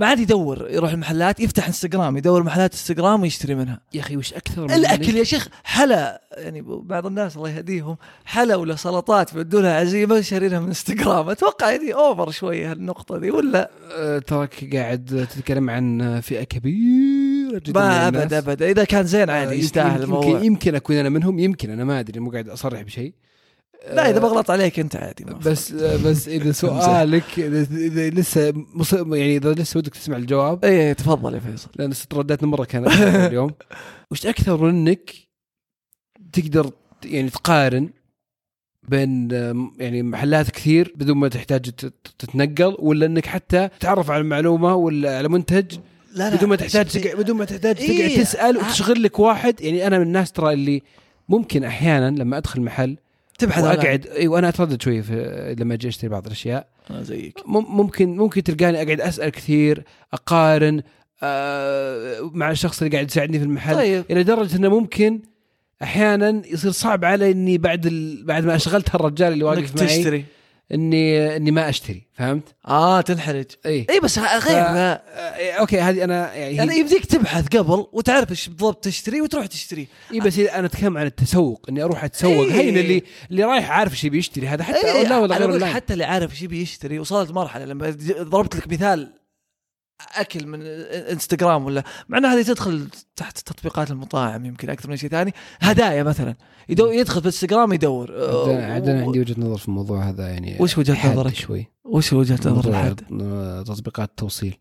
ما 0.00 0.06
عاد 0.06 0.18
يدور 0.18 0.66
يروح 0.70 0.90
المحلات 0.92 1.40
يفتح 1.40 1.66
انستغرام 1.66 2.16
يدور 2.16 2.42
محلات 2.42 2.72
انستغرام 2.72 3.22
ويشتري 3.22 3.54
منها. 3.54 3.80
يا 3.94 4.00
أخي 4.00 4.16
وش 4.16 4.32
أكثر 4.34 4.62
من 4.62 4.70
الأكل؟ 4.72 5.16
يا 5.16 5.24
شيخ 5.24 5.48
حلا 5.64 6.22
يعني 6.36 6.62
بعض 6.66 7.06
الناس 7.06 7.36
الله 7.36 7.50
يهديهم 7.50 7.96
حلا 8.24 8.56
ولا 8.56 8.76
سلطات 8.76 9.34
بيدوا 9.34 9.60
لها 9.62 9.80
عزيمه 9.80 10.20
شارينها 10.20 10.60
من 10.60 10.66
انستغرام 10.66 11.28
أتوقع 11.28 11.70
يعني 11.70 11.94
over 11.94 12.30
شوية 12.30 12.70
هالنقطة 12.70 13.18
دي 13.18 13.30
ولا؟ 13.30 13.70
آه، 13.92 14.18
تراك 14.18 14.68
قاعد 14.74 15.26
تتكلم 15.36 15.70
عن 15.70 16.20
فئة 16.20 16.44
كبيرة 16.44 17.58
جدا 17.64 17.80
ما 17.80 18.10
من 18.10 18.16
الناس. 18.16 18.32
أبد. 18.32 18.34
ابد 18.48 18.62
إذا 18.62 18.84
كان 18.84 19.04
زين 19.06 19.30
آه، 19.30 19.34
عادي 19.34 19.50
يمكن- 19.52 19.64
يستاهل 19.64 19.90
يمكن, 19.90 20.02
الموضوع. 20.02 20.30
يمكن, 20.30 20.44
يمكن 20.46 20.74
أكون 20.74 20.96
أنا 20.96 21.08
منهم 21.08 21.38
يمكن 21.38 21.70
أنا 21.70 21.84
ما 21.84 22.00
أدري 22.00 22.20
مو 22.20 22.30
قاعد 22.30 22.48
أصرح 22.48 22.82
بشيء. 22.82 23.12
لا 23.88 24.10
إذا 24.10 24.16
آه، 24.18 24.20
بغلط 24.20 24.50
عليك 24.50 24.78
أنت 24.80 24.96
عادي 24.96 25.24
ما 25.24 25.38
في 25.38 25.50
بس 25.50 25.72
بس 25.72 26.28
إذا 26.28 26.52
سؤالك 26.62 27.38
إذا 27.38 28.10
لسه 28.10 28.52
مص- 28.74 28.92
يعني 28.92 29.36
إذا 29.36 29.52
لسه 29.52 29.78
ودك 29.78 29.94
تسمع 29.94 30.16
الجواب. 30.16 30.64
إيه 30.64 30.92
تفضل 30.92 31.34
يا 31.34 31.40
فيصل. 31.40 31.68
لأن 31.76 31.92
ست 31.92 32.14
رداتنا 32.14 32.48
مرة 32.48 32.64
كانت 32.64 32.88
اليوم. 33.28 33.50
وش 34.10 34.26
أكثر 34.26 34.70
إنك 34.70 35.10
تقدر 36.32 36.70
يعني 37.04 37.30
تقارن 37.30 37.90
بين 38.88 39.30
يعني 39.78 40.02
محلات 40.02 40.50
كثير 40.50 40.92
بدون 40.96 41.16
ما 41.16 41.28
تحتاج 41.28 41.60
تت- 41.60 41.92
تتنقل 42.18 42.76
ولا 42.78 43.06
إنك 43.06 43.26
حتى 43.26 43.68
تعرف 43.80 44.10
على 44.10 44.20
المعلومة 44.20 44.74
ولا 44.74 45.18
على 45.18 45.28
منتج 45.28 45.78
لا 46.14 46.36
بدون 46.36 46.48
ما 46.48 46.56
تحتاج 46.56 46.86
تقع 46.88 47.14
بدون 47.14 47.36
ما 47.36 47.44
تحتاج 47.44 47.74
تقعد 47.76 47.90
إيه. 47.90 48.20
تسأل 48.22 48.56
آه. 48.58 48.66
وتشغل 48.68 49.02
لك 49.02 49.18
واحد. 49.18 49.60
يعني 49.60 49.86
أنا 49.86 49.98
من 49.98 50.04
الناس 50.06 50.32
ترى 50.32 50.52
اللي 50.52 50.82
ممكن 51.28 51.64
أحيانا 51.64 52.10
لما 52.10 52.36
أدخل 52.36 52.60
محل 52.60 52.96
تبحث 53.40 53.64
واقعد 53.64 54.06
إي 54.06 54.28
وأنا 54.28 54.48
أتردد 54.48 54.82
شوي 54.82 55.02
في 55.02 55.56
لما 55.58 55.74
أجي 55.74 55.88
أشتري 55.88 56.08
بعض 56.10 56.26
الأشياء. 56.26 56.66
آه، 56.90 57.02
زيك. 57.02 57.38
مم- 57.46 57.76
ممكن 57.76 58.16
ممكن 58.16 58.42
تلقاني 58.42 58.82
أقعد 58.82 59.00
أسأل 59.00 59.28
كثير 59.30 59.84
أقارن 60.12 60.82
آه 61.22 62.30
مع 62.32 62.50
الشخص 62.50 62.82
اللي 62.82 62.92
قاعد 62.94 63.06
يساعدني 63.10 63.38
في 63.38 63.44
المحل 63.44 63.74
طيب. 63.74 64.04
إلى 64.10 64.22
درجة 64.22 64.56
إنه 64.56 64.68
ممكن 64.68 65.20
أحيانا 65.82 66.42
يصير 66.46 66.70
صعب 66.70 67.04
علي 67.04 67.30
إني 67.30 67.58
بعد 67.58 67.86
ال... 67.86 68.24
بعد 68.24 68.44
ما 68.44 68.54
أشغلت 68.56 68.94
هالرجال 68.94 69.32
اللي 69.32 69.44
واقف 69.44 69.76
معي 69.76 69.86
تشتري. 69.86 70.24
إني 70.74 71.36
إني 71.36 71.50
ما 71.50 71.68
أشتري 71.68 72.02
فهمت؟ 72.14 72.54
آه 72.68 73.00
تنحرج 73.00 73.44
إي 73.66 73.86
إي 73.90 74.00
بس 74.00 74.18
غير 74.18 74.40
ف-. 74.40 74.48
آه، 74.48 75.00
أوكي 75.52 75.80
هذه 75.80 76.04
أنا 76.04 76.34
يعني 76.34 76.56
يعني 76.56 76.72
هي... 76.72 76.80
يبديك 76.80 77.06
تبحث 77.06 77.48
قبل 77.48 77.86
وتعرف 77.92 78.30
إيش 78.30 78.48
بالضبط 78.48 78.84
تشتري 78.84 79.20
وتروح 79.20 79.46
تشتري 79.46 79.88
إيه 80.12 80.20
بس 80.20 80.38
أنا 80.38 80.66
أتكلم 80.66 80.98
عن 80.98 81.06
التسوق 81.06 81.66
إني 81.68 81.82
أروح 81.82 82.04
أتسوق 82.04 82.46
إيه. 82.46 82.52
هين 82.52 82.78
اللي 82.78 83.02
اللي 83.30 83.44
رايح 83.44 83.70
عارف 83.70 83.92
إيش 83.92 84.06
بيشتري 84.06 84.48
هذا 84.48 84.64
حتى 84.64 84.86
إيه، 84.86 85.08
لا 85.08 85.18
ولا 85.18 85.36
غير. 85.36 85.66
حتى 85.66 85.92
اللي 85.92 86.04
عارف 86.04 86.32
إيش 86.32 86.42
يبي 86.42 86.62
يشتري 86.62 86.98
وصلت 86.98 87.30
مرحلة 87.30 87.64
لما 87.64 87.96
ضربت 88.20 88.56
لك 88.56 88.72
مثال 88.72 89.19
أكل 90.16 90.46
من 90.46 90.62
إنستغرام 90.92 91.64
ولا 91.64 91.82
مع 92.08 92.18
ان 92.18 92.24
هذه 92.26 92.42
تدخل 92.42 92.88
تحت 93.16 93.38
تطبيقات 93.38 93.90
المطاعم 93.90 94.44
يمكن 94.44 94.70
أكثر 94.70 94.90
من 94.90 94.96
شيء 94.96 95.10
ثاني. 95.10 95.34
هدايا 95.60 96.02
مثلا. 96.02 96.34
يدو 96.68 96.86
يدخل 96.86 97.20
في 97.20 97.26
إنستغرام 97.26 97.72
يدور. 97.72 98.10
عاد- 98.12 98.88
أنا 98.88 99.04
عندي 99.04 99.20
وجهة 99.20 99.40
نظر 99.40 99.56
في 99.56 99.68
الموضوع 99.68 100.08
هذا 100.08 100.28
يعني 100.28 100.56
وش 100.60 100.74
حاد 100.90 101.12
نظرك؟ 101.12 101.34
شوي. 101.34 101.66
وش 101.84 102.12
وجهة 102.12 102.38
نظر 102.44 102.94
تطبيقات 103.66 104.08
التوصيل 104.08 104.56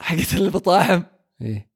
حقت 0.00 0.34
المطاعم؟ 0.34 1.04
إيه. 1.42 1.68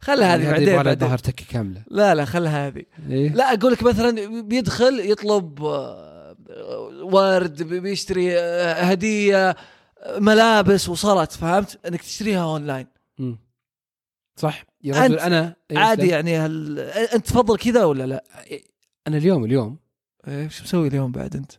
خلها 0.00 0.34
هذه 0.34 0.50
بعدين, 0.50 0.68
على 0.68 0.82
بعدين. 0.84 1.08
ظهر 1.08 1.18
تكه 1.18 1.44
كاملة. 1.50 1.82
لا 1.90 2.14
لا 2.14 2.24
خلها 2.24 2.66
هذه. 2.66 2.82
إيه. 3.10 3.28
لا 3.34 3.52
أقول 3.54 3.72
لك 3.72 3.82
مثلا 3.82 4.40
بيدخل 4.40 5.00
يطلب 5.00 5.64
آه، 5.64 6.36
ورد 7.02 7.62
بيشتري 7.62 8.38
آه، 8.38 8.82
هدية 8.82 9.56
ملابس 10.18 10.88
وصلت 10.88 11.32
فهمت 11.32 11.86
إنك 11.86 12.02
تشتريها 12.02 12.44
أونلاين. 12.44 12.86
صح 14.36 14.64
يا 14.84 15.04
رجل 15.04 15.18
أنا 15.18 15.56
إيه، 15.70 15.78
عادي. 15.78 16.08
يعني 16.08 16.38
هل... 16.38 16.80
أنت 17.14 17.26
تفضل 17.26 17.56
كذا 17.56 17.84
ولا 17.84 18.06
لا؟ 18.06 18.24
أنا 19.06 19.16
اليوم 19.16 19.44
اليوم 19.44 19.76
إيه 20.28 20.44
إيش 20.44 20.62
مسوي 20.62 20.88
اليوم 20.88 21.12
بعد 21.12 21.36
أنت؟ 21.36 21.52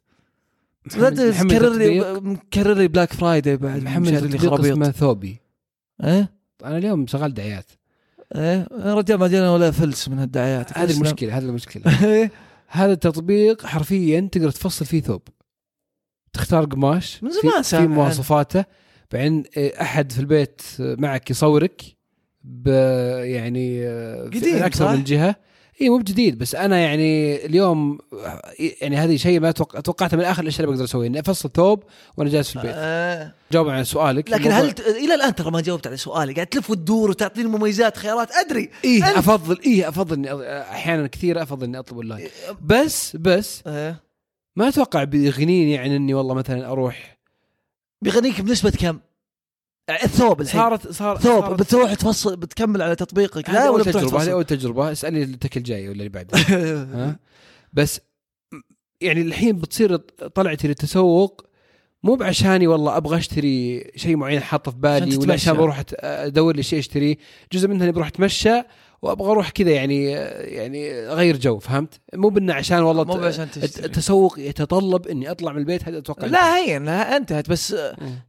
لا 0.98 1.10
تكرر 1.10 1.32
تطبيق 1.32 1.72
لي 1.72 2.20
مكرر 2.20 2.74
لي 2.74 2.88
Black 2.88 3.14
Friday 3.14 3.58
بعد 3.58 3.84
محمد 3.84 4.08
مشاري 4.08 4.28
لي 4.28 4.38
تطبيق 4.38 4.50
خرابيط 4.50 4.72
اسمه 4.72 4.92
ثوبي 4.92 5.42
إيه 6.04 6.34
أنا 6.66 6.78
اليوم 6.78 7.08
شغال 7.08 7.34
دعايات 7.34 7.72
إيه 8.36 8.68
يا 8.72 8.94
رجال 8.94 9.20
ما 9.20 9.28
جانا 9.28 9.52
ولا 9.52 9.72
فلس 9.72 10.10
من 10.10 10.20
هالدعايات 10.20 10.78
هذه 10.78 10.88
تسلم. 10.88 11.02
المشكلة 11.02 11.38
هذه 11.38 11.44
المشكلة 11.44 11.84
إيه. 12.14 12.32
هذا 12.68 12.92
التطبيق 12.92 13.66
حرفيا 13.66 14.30
تقدر 14.32 14.52
تفصل 14.52 14.86
فيه 14.86 15.02
ثوب 15.02 15.22
تختار 16.34 16.66
قماش 16.66 17.24
من 17.24 17.30
في- 17.32 17.38
زمان 17.50 17.62
في 17.62 17.76
عنه. 17.76 17.88
مواصفاته 17.88 18.66
بعدين 19.12 19.44
إيه، 19.58 19.82
أحد 19.82 20.12
في 20.12 20.20
البيت 20.20 20.62
معك 20.80 21.30
يصورك 21.32 21.82
ب 22.44 22.68
يعني 23.24 23.88
آه، 23.88 24.30
في 24.30 24.40
قديم، 24.40 24.64
أكثر 24.64 24.86
صح؟ 24.86 24.92
من 24.92 25.04
جهة 25.04 25.36
إي 25.82 25.90
مو 25.90 25.98
بجديد 25.98 26.38
بس 26.38 26.56
أنا 26.56 26.78
يعني 26.80 27.36
اليوم 27.46 27.98
آه، 28.26 28.42
يعني 28.82 28.98
هذه 28.98 29.16
شيء 29.16 29.40
ما 29.40 29.52
توق- 29.52 29.80
توقعته 29.80 30.18
من 30.18 30.24
آخر 30.24 30.42
الأشياء 30.44 30.62
اللي 30.62 30.72
بقدر 30.72 30.84
اسويه 30.86 31.08
إني 31.08 31.20
أفصل 31.20 31.50
ثوب 31.52 31.84
وأنا 32.18 32.30
جالس 32.30 32.50
في 32.50 32.56
البيت 32.56 32.72
آه. 32.76 33.34
جاوب 33.52 33.70
على 33.70 33.84
سؤالك 33.84 34.32
لكن 34.32 34.44
الموضوع- 34.44 34.60
هل 34.68 34.72
ت... 34.72 34.80
إلى 34.80 35.16
الآن 35.16 35.36
ترى 35.36 35.52
ما 35.52 35.62
جاوبت 35.62 35.88
على 35.88 35.98
سؤالي 35.98 36.34
قاعد 36.34 36.48
تلف 36.48 36.70
وتدور 36.70 37.10
وتعطيني 37.10 37.48
مميزات 37.50 37.98
خيارات 37.98 38.32
أدري 38.32 38.70
إيه 38.86 39.02
أنت- 39.04 39.18
افضل 39.18 39.60
إيه 39.66 39.90
أفضل 39.90 40.16
إني 40.16 40.62
أحيانا 40.62 41.08
كثيرة 41.08 41.44
أفضل 41.44 41.64
إني 41.66 41.80
أطلب 41.80 41.98
اونلاين 41.98 42.28
بس 42.62 43.16
بس 43.16 43.64
إيه. 43.68 44.09
ما 44.56 44.68
أتوقع 44.68 45.04
بيغنيني 45.04 45.78
عن 45.78 45.92
إني 45.92 46.14
والله 46.14 46.34
مثلا 46.34 46.72
أروح. 46.72 47.18
بيغنيك 48.02 48.42
بنسبة 48.42 48.70
كم؟ 48.70 49.00
يعني 49.88 50.04
الثوب 50.04 50.42
الحين. 50.42 50.62
صارت 50.62 50.88
صار 50.92 51.18
ثوب 51.18 51.42
صارت- 51.46 51.60
بتروح 51.60 51.94
تفصل 51.94 52.36
بتكمل 52.36 52.82
على 52.82 52.96
تطبيقك. 52.96 53.50
لا 53.50 53.70
ولا 53.70 53.84
تجربة 53.84 54.24
هذه 54.24 54.32
أول 54.32 54.44
تجربة. 54.46 54.92
اسألني 54.92 55.24
التك 55.24 55.58
الجاي 55.58 55.90
ولا 55.90 55.98
اللي 55.98 56.10
بعده. 56.10 56.38
ها؟ 56.96 57.20
بس 57.74 58.02
يعني 59.02 59.22
الحين 59.22 59.56
بتصير 59.58 59.98
طلعتي 60.36 60.68
للتسوق 60.68 61.46
مو 62.04 62.16
بعشاني 62.16 62.68
والله 62.68 62.98
أبغى 62.98 63.18
أشتري 63.18 63.92
شيء 63.96 64.16
معين 64.16 64.40
حاطه 64.42 64.72
في 64.72 64.78
بالي 64.78 65.06
عشان 65.06 65.18
ولا 65.22 65.34
عشان. 65.34 65.54
بروح 65.54 65.84
أدور 66.00 66.56
لي 66.56 66.64
شيء 66.64 66.80
اشتريه 66.80 67.16
جزء 67.54 67.68
منها 67.68 67.84
إني 67.84 67.92
بروح 67.92 68.08
أتمشى 68.08 68.62
وأبغى 69.02 69.32
أروح 69.32 69.50
كذا 69.50 69.72
يعني 69.72 70.06
يعني 70.12 70.92
أغير 70.94 71.38
جو 71.38 71.60
فهمت؟ 71.60 72.00
مو 72.14 72.30
بإنه 72.30 72.54
عشان 72.54 72.80
والله 72.82 73.04
مو 73.04 73.14
عشان 73.14 73.52
تشتري. 73.52 73.86
التسوق 73.86 74.40
يتطلب 74.40 75.08
إني 75.08 75.32
أطلع 75.32 75.52
من 75.52 75.58
البيت 75.58 75.88
هذا 75.88 75.98
أتوقع 75.98 76.28
لا 76.28 76.58
هين 76.58 76.86
لا 76.86 77.18
أنتهت 77.18 77.50
بس. 77.50 77.76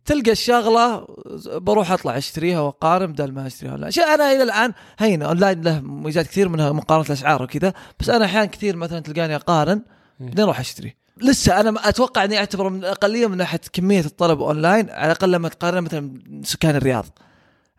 تلقى 0.05 0.31
الشغلة 0.33 1.07
بروح 1.47 1.93
أطلع 1.93 2.19
أشتريها 2.19 2.61
وأقارن 2.61 3.13
بدل 3.13 3.33
ما 3.33 3.47
أشتريها. 3.47 3.91
شيء 3.91 4.05
أنا 4.05 4.33
إلى 4.33 4.43
الآن 4.43 4.73
هين 4.99 5.23
أونلاين 5.23 5.61
له 5.63 5.81
مميزات 5.81 6.27
كثير 6.27 6.49
منها 6.49 6.73
مقارنة 6.73 7.07
الأسعار 7.07 7.43
وكذا 7.43 7.73
بس 8.01 8.11
أنا 8.11 8.25
أحيانا 8.25 8.47
كثير 8.47 8.77
مثلا 8.77 9.01
تلقاني 9.01 9.37
أقارن 9.37 9.83
بعدين 10.21 10.41
أروح 10.45 10.61
أشتري. 10.61 10.97
لسه 11.23 11.61
أنا 11.61 11.71
ما- 11.71 11.89
أتوقع 11.89 12.25
إني 12.25 12.39
أعتبره 12.39 12.69
من 12.69 12.79
الاقليه 12.79 13.27
من 13.27 13.37
ناحية 13.37 13.61
كمية 13.73 14.01
الطلب 14.01 14.41
أونلاين 14.41 14.91
على 14.91 15.07
الأقل 15.07 15.33
لما 15.33 15.49
تقارن 15.49 15.81
مثلا 15.85 16.21
سكان 16.45 16.77
الرياض. 16.77 17.07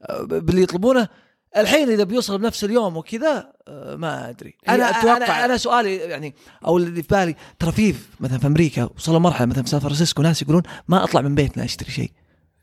أه، 0.10 0.22
باللي 0.24 0.62
يطلبونه 0.62 1.08
الحين 1.58 1.90
إذا 1.90 2.04
بيوصل 2.04 2.38
بنفس 2.38 2.64
اليوم 2.64 2.98
وكذا 2.98 3.54
أه، 3.68 3.96
ما 3.96 4.30
أدري 4.30 4.56
أنا 4.70 4.92
أتوقع- 4.92 5.06
أنا 5.06 5.46
أنا 5.46 5.58
سؤالي 5.58 5.96
يعني 5.96 6.36
أو 6.66 6.78
اللي 6.78 7.04
في 7.04 7.08
بالي 7.12 7.36
ترى 7.60 7.72
في 7.72 7.96
مثلا 8.20 8.38
في 8.38 8.48
أمريكا 8.48 8.90
وصلوا 8.96 9.20
مرحلة 9.20 9.48
مثلا 9.48 9.64
في 9.64 9.70
سان 9.70 9.80
فرانسيسكو 9.80 10.22
ناس 10.22 10.42
يقولون 10.42 10.64
ما 10.88 11.04
أطلع 11.04 11.22
من 11.22 11.36
بيتنا 11.36 11.64
أشتري 11.64 11.92
شيء 11.92 12.12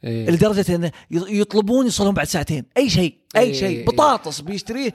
إيه. 0.05 0.31
لدرجة 0.31 0.75
انه 0.75 0.91
يطلبون 1.11 1.85
يوصلون 1.85 2.15
بعد 2.15 2.27
ساعتين 2.27 2.65
أي 2.77 2.91
شيء 2.91 3.15
أي 3.37 3.43
إيه. 3.43 3.53
شيء 3.53 3.87
بطاطس 3.87 4.41
بيشتريه 4.41 4.95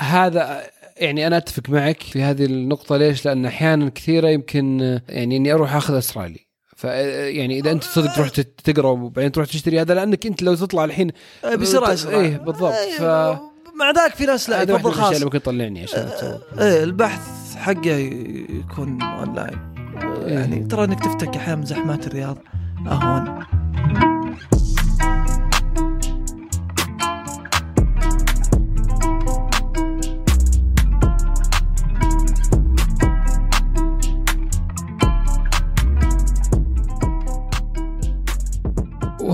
هذا 0.00 0.62
يعني 0.96 1.26
أنا 1.26 1.36
أتفق 1.36 1.70
معك 1.70 2.02
في 2.02 2.22
هذه 2.22 2.44
النقطة 2.44 2.96
ليش؟ 2.96 3.24
لأن 3.24 3.46
أحيانا 3.46 3.88
كثيرة 3.88 4.28
يمكن 4.28 5.00
يعني 5.08 5.36
إني 5.36 5.52
أروح 5.52 5.74
أخذ 5.74 5.98
اسرائيلي 5.98 6.45
ف 6.76 6.84
يعني 6.84 7.58
إذا 7.58 7.70
أنت 7.70 7.84
صدق 7.84 8.14
تروح 8.14 8.28
تقرأ 8.64 8.88
وبعدين 8.88 9.32
تروح 9.32 9.46
تشتري 9.46 9.80
هذا 9.80 9.94
لأنك 9.94 10.26
أنت 10.26 10.42
لو 10.42 10.54
تطلع 10.54 10.84
الحين 10.84 11.10
بسرعة 11.58 11.96
إيه، 12.08 12.36
بالضبط. 12.36 12.72
ف- 12.98 13.02
مع 13.78 13.90
ذاك 13.96 14.14
في 14.14 14.26
ناس 14.26 14.50
لا 14.50 14.62
يفضل 14.62 14.92
خاص 14.92 15.12
اللي 15.12 15.24
ممكن 15.24 15.42
تطلعني 15.42 15.82
عشان 15.82 15.98
أتسوق. 16.00 16.40
إيه 16.60 16.84
البحث 16.84 17.54
حقه 17.56 17.96
يكون 18.50 19.02
اونلاين 19.02 19.58
إيه. 20.02 20.32
يعني 20.34 20.64
ترى 20.64 20.84
إنك 20.84 21.04
تفتك 21.04 21.36
أحيانا 21.36 21.56
من 21.60 21.66
زحمات 21.66 22.06
الرياض 22.06 22.38
أهون 22.86 23.46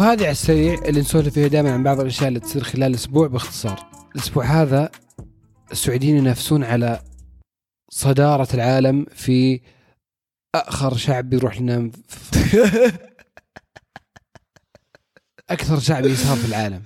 وهذه 0.02 0.22
على 0.22 0.30
السريع 0.30 0.74
اللي 0.74 1.00
نسولف 1.00 1.34
فيها 1.34 1.48
دائما 1.48 1.72
عن 1.72 1.82
بعض 1.82 2.00
الأشياء 2.00 2.28
اللي 2.28 2.40
تصير 2.40 2.62
خلال 2.62 2.90
الأسبوع 2.90 3.26
باختصار. 3.26 3.86
الأسبوع 4.14 4.44
هذا 4.44 4.90
السعوديين 5.72 6.16
ينافسون 6.16 6.64
على 6.64 7.02
صدارة 7.90 8.48
العالم 8.54 9.06
في 9.14 9.60
أخر 10.54 10.96
شعب 10.96 11.30
بيروح 11.30 11.58
في- 12.08 12.92
أكثر 15.50 15.78
شعب 15.78 16.06
يسهر 16.06 16.36
في 16.36 16.48
العالم 16.48 16.82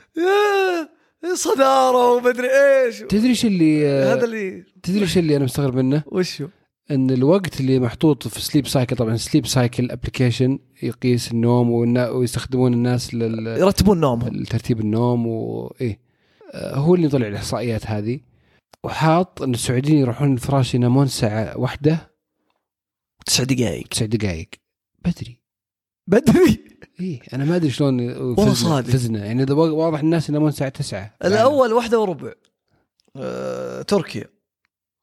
صدارة 1.34 2.12
ومدري 2.12 2.48
إيش 2.48 2.98
تدري 2.98 3.28
إيش 3.28 3.44
اللي 3.44 3.88
هذا 3.88 4.24
اللي 4.24 4.64
تدري 4.82 5.00
إيش 5.00 5.18
اللي 5.18 5.36
أنا 5.36 5.44
مستغرب 5.44 5.74
منه؟ 5.74 6.02
وشو؟ 6.06 6.48
إن 6.90 7.10
الوقت 7.10 7.60
اللي 7.60 7.80
محطوط 7.80 8.28
في 8.28 8.40
Sleep 8.40 8.66
Cycle 8.66 8.96
طبعا 8.96 9.16
Sleep 9.16 9.46
Cycle 9.46 9.90
application 9.90 10.58
يقيس 10.82 11.32
النوم 11.32 11.70
ويستخدمون 11.96 12.72
الناس 12.72 13.14
لل 13.14 13.46
يرتبون 13.46 14.00
نومهم. 14.00 14.44
ترتيب 14.44 14.80
النوم 14.80 15.26
وايه 15.26 16.00
آه، 16.52 16.76
هو 16.76 16.94
اللي 16.94 17.08
طلع 17.08 17.26
الإحصائيات 17.26 17.86
هذه. 17.86 18.20
وحاط 18.84 19.42
إن 19.42 19.54
السعوديين 19.54 19.98
يروحون 19.98 20.32
الفراش 20.32 20.74
ينامون 20.74 21.04
الساعة 21.04 21.58
واحدة. 21.58 22.10
تسع 23.26 23.44
دقائق 23.44 23.88
تسع 23.88 24.06
دقائق 24.06 24.48
بدري. 25.04 25.40
بدري؟ 26.06 26.64
إيه 27.00 27.20
أنا 27.32 27.44
ما 27.44 27.56
أدري 27.56 27.70
شلون 27.70 28.00
والله 28.10 28.34
فزنا, 28.34 28.54
صادق. 28.54 28.90
فزنا. 28.90 29.26
يعني 29.26 29.52
واضح 29.52 29.98
الناس 29.98 30.28
ينامون 30.28 30.48
الساعة 30.48 30.68
9 30.70 31.14
الأول 31.24 31.72
واحدة 31.72 32.00
وربع. 32.00 32.32
آه، 33.16 33.82
تركيا. 33.82 34.35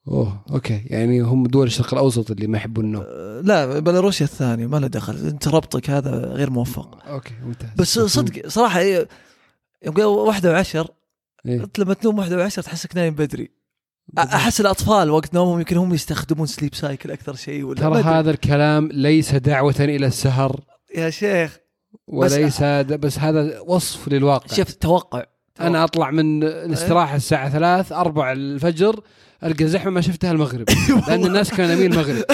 أوه 0.07 0.43
أوكي. 0.51 0.81
يعني 0.85 1.21
هم 1.21 1.45
دول 1.45 1.67
الشرق 1.67 1.93
الأوسط 1.93 2.31
اللي 2.31 2.47
ما 2.47 2.57
يحبون 2.57 2.85
النوم. 2.85 3.03
آه، 3.07 3.41
لا 3.41 3.79
بيلاروسيا 3.79 4.25
الثانية 4.25 4.67
ما 4.67 4.77
له 4.77 4.87
دخل. 4.87 5.27
أنت 5.27 5.47
ربطك 5.47 5.89
هذا 5.89 6.11
غير 6.11 6.49
موفق. 6.49 7.07
أوكي 7.07 7.33
ممتاز. 7.45 7.69
بس 7.77 7.99
صدق 7.99 8.47
صراحة 8.47 8.79
إيه، 8.79 9.07
يوم 9.85 9.99
واحدة 9.99 10.51
وعشر 10.51 10.87
إيه. 11.45 11.65
لما 11.77 11.93
تنوم 11.93 12.19
واحدة 12.19 12.37
وعشر 12.37 12.61
تحسك 12.61 12.95
نايم 12.95 13.13
بدري. 13.13 13.51
أحس 14.17 14.61
الأطفال 14.61 15.09
وقت 15.09 15.33
نومهم 15.33 15.59
يمكن 15.59 15.77
هم 15.77 15.93
يستخدمون 15.93 16.47
Sleep 16.47 16.75
Cycle 16.75 17.11
أكثر 17.11 17.35
شيء 17.35 17.63
ولا 17.63 17.79
ترى. 17.79 18.01
هذا 18.01 18.31
الكلام 18.31 18.89
ليس 18.91 19.35
دعوة 19.35 19.75
إلى 19.79 20.05
السهر. 20.05 20.59
يا 20.95 21.09
شيخ. 21.09 21.59
وليس 22.07 22.61
هذا 22.61 22.95
بس 22.95 23.19
هذا 23.19 23.59
وصف 23.59 24.07
للواقع. 24.07 24.55
شوف 24.55 24.73
توقع. 24.73 25.23
أنا 25.59 25.83
أطلع 25.83 26.11
من 26.11 26.43
الاستراحة 26.43 27.15
الساعة 27.15 27.49
ثلاث 27.49 27.91
أربع 27.91 28.31
الفجر 28.31 29.01
ألقى 29.43 29.67
زحمة 29.67 29.91
ما 29.91 30.01
شفتها 30.01 30.31
المغرب. 30.31 30.69
لأن 31.07 31.25
الناس 31.25 31.49
كانوا 31.49 31.67
نايمين 31.67 31.93
المغرب. 31.93 32.25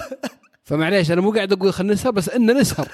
فمعليش 0.64 1.10
أنا 1.10 1.20
مو 1.20 1.32
قاعد 1.32 1.52
أقول 1.52 1.72
خلينا 1.72 1.94
نسهر 1.94 2.12
بس 2.12 2.28
إن 2.28 2.58
نسهر. 2.58 2.88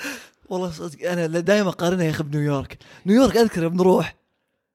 والله 0.49 0.71
صدق 0.71 1.11
أنا 1.11 1.27
دائما 1.27 1.69
أقارنها 1.69 2.05
يا 2.05 2.11
أخي 2.11 2.23
بنيويورك 2.23 2.79
نيويورك 3.07 3.37
أذكر 3.37 3.69
بنروح 3.69 4.15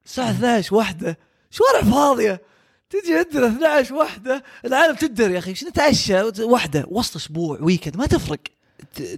الساعة 0.05 0.31
12 0.31 0.75
واحدة. 0.75 1.17
شوارع 1.51 1.81
فاضية. 1.81 2.41
تجي 2.89 3.17
عندنا 3.17 3.47
12 3.47 3.95
واحدة. 3.95 4.43
العالم 4.65 4.95
تدر 4.95 5.31
يا 5.31 5.39
أخي 5.39 5.49
إيش 5.49 5.63
نتعشى 5.63 6.21
واحدة 6.39 6.85
وسط 6.87 7.15
أسبوع 7.15 7.57
ويكند 7.61 7.97
ما 7.97 8.05
تفرق. 8.05 8.39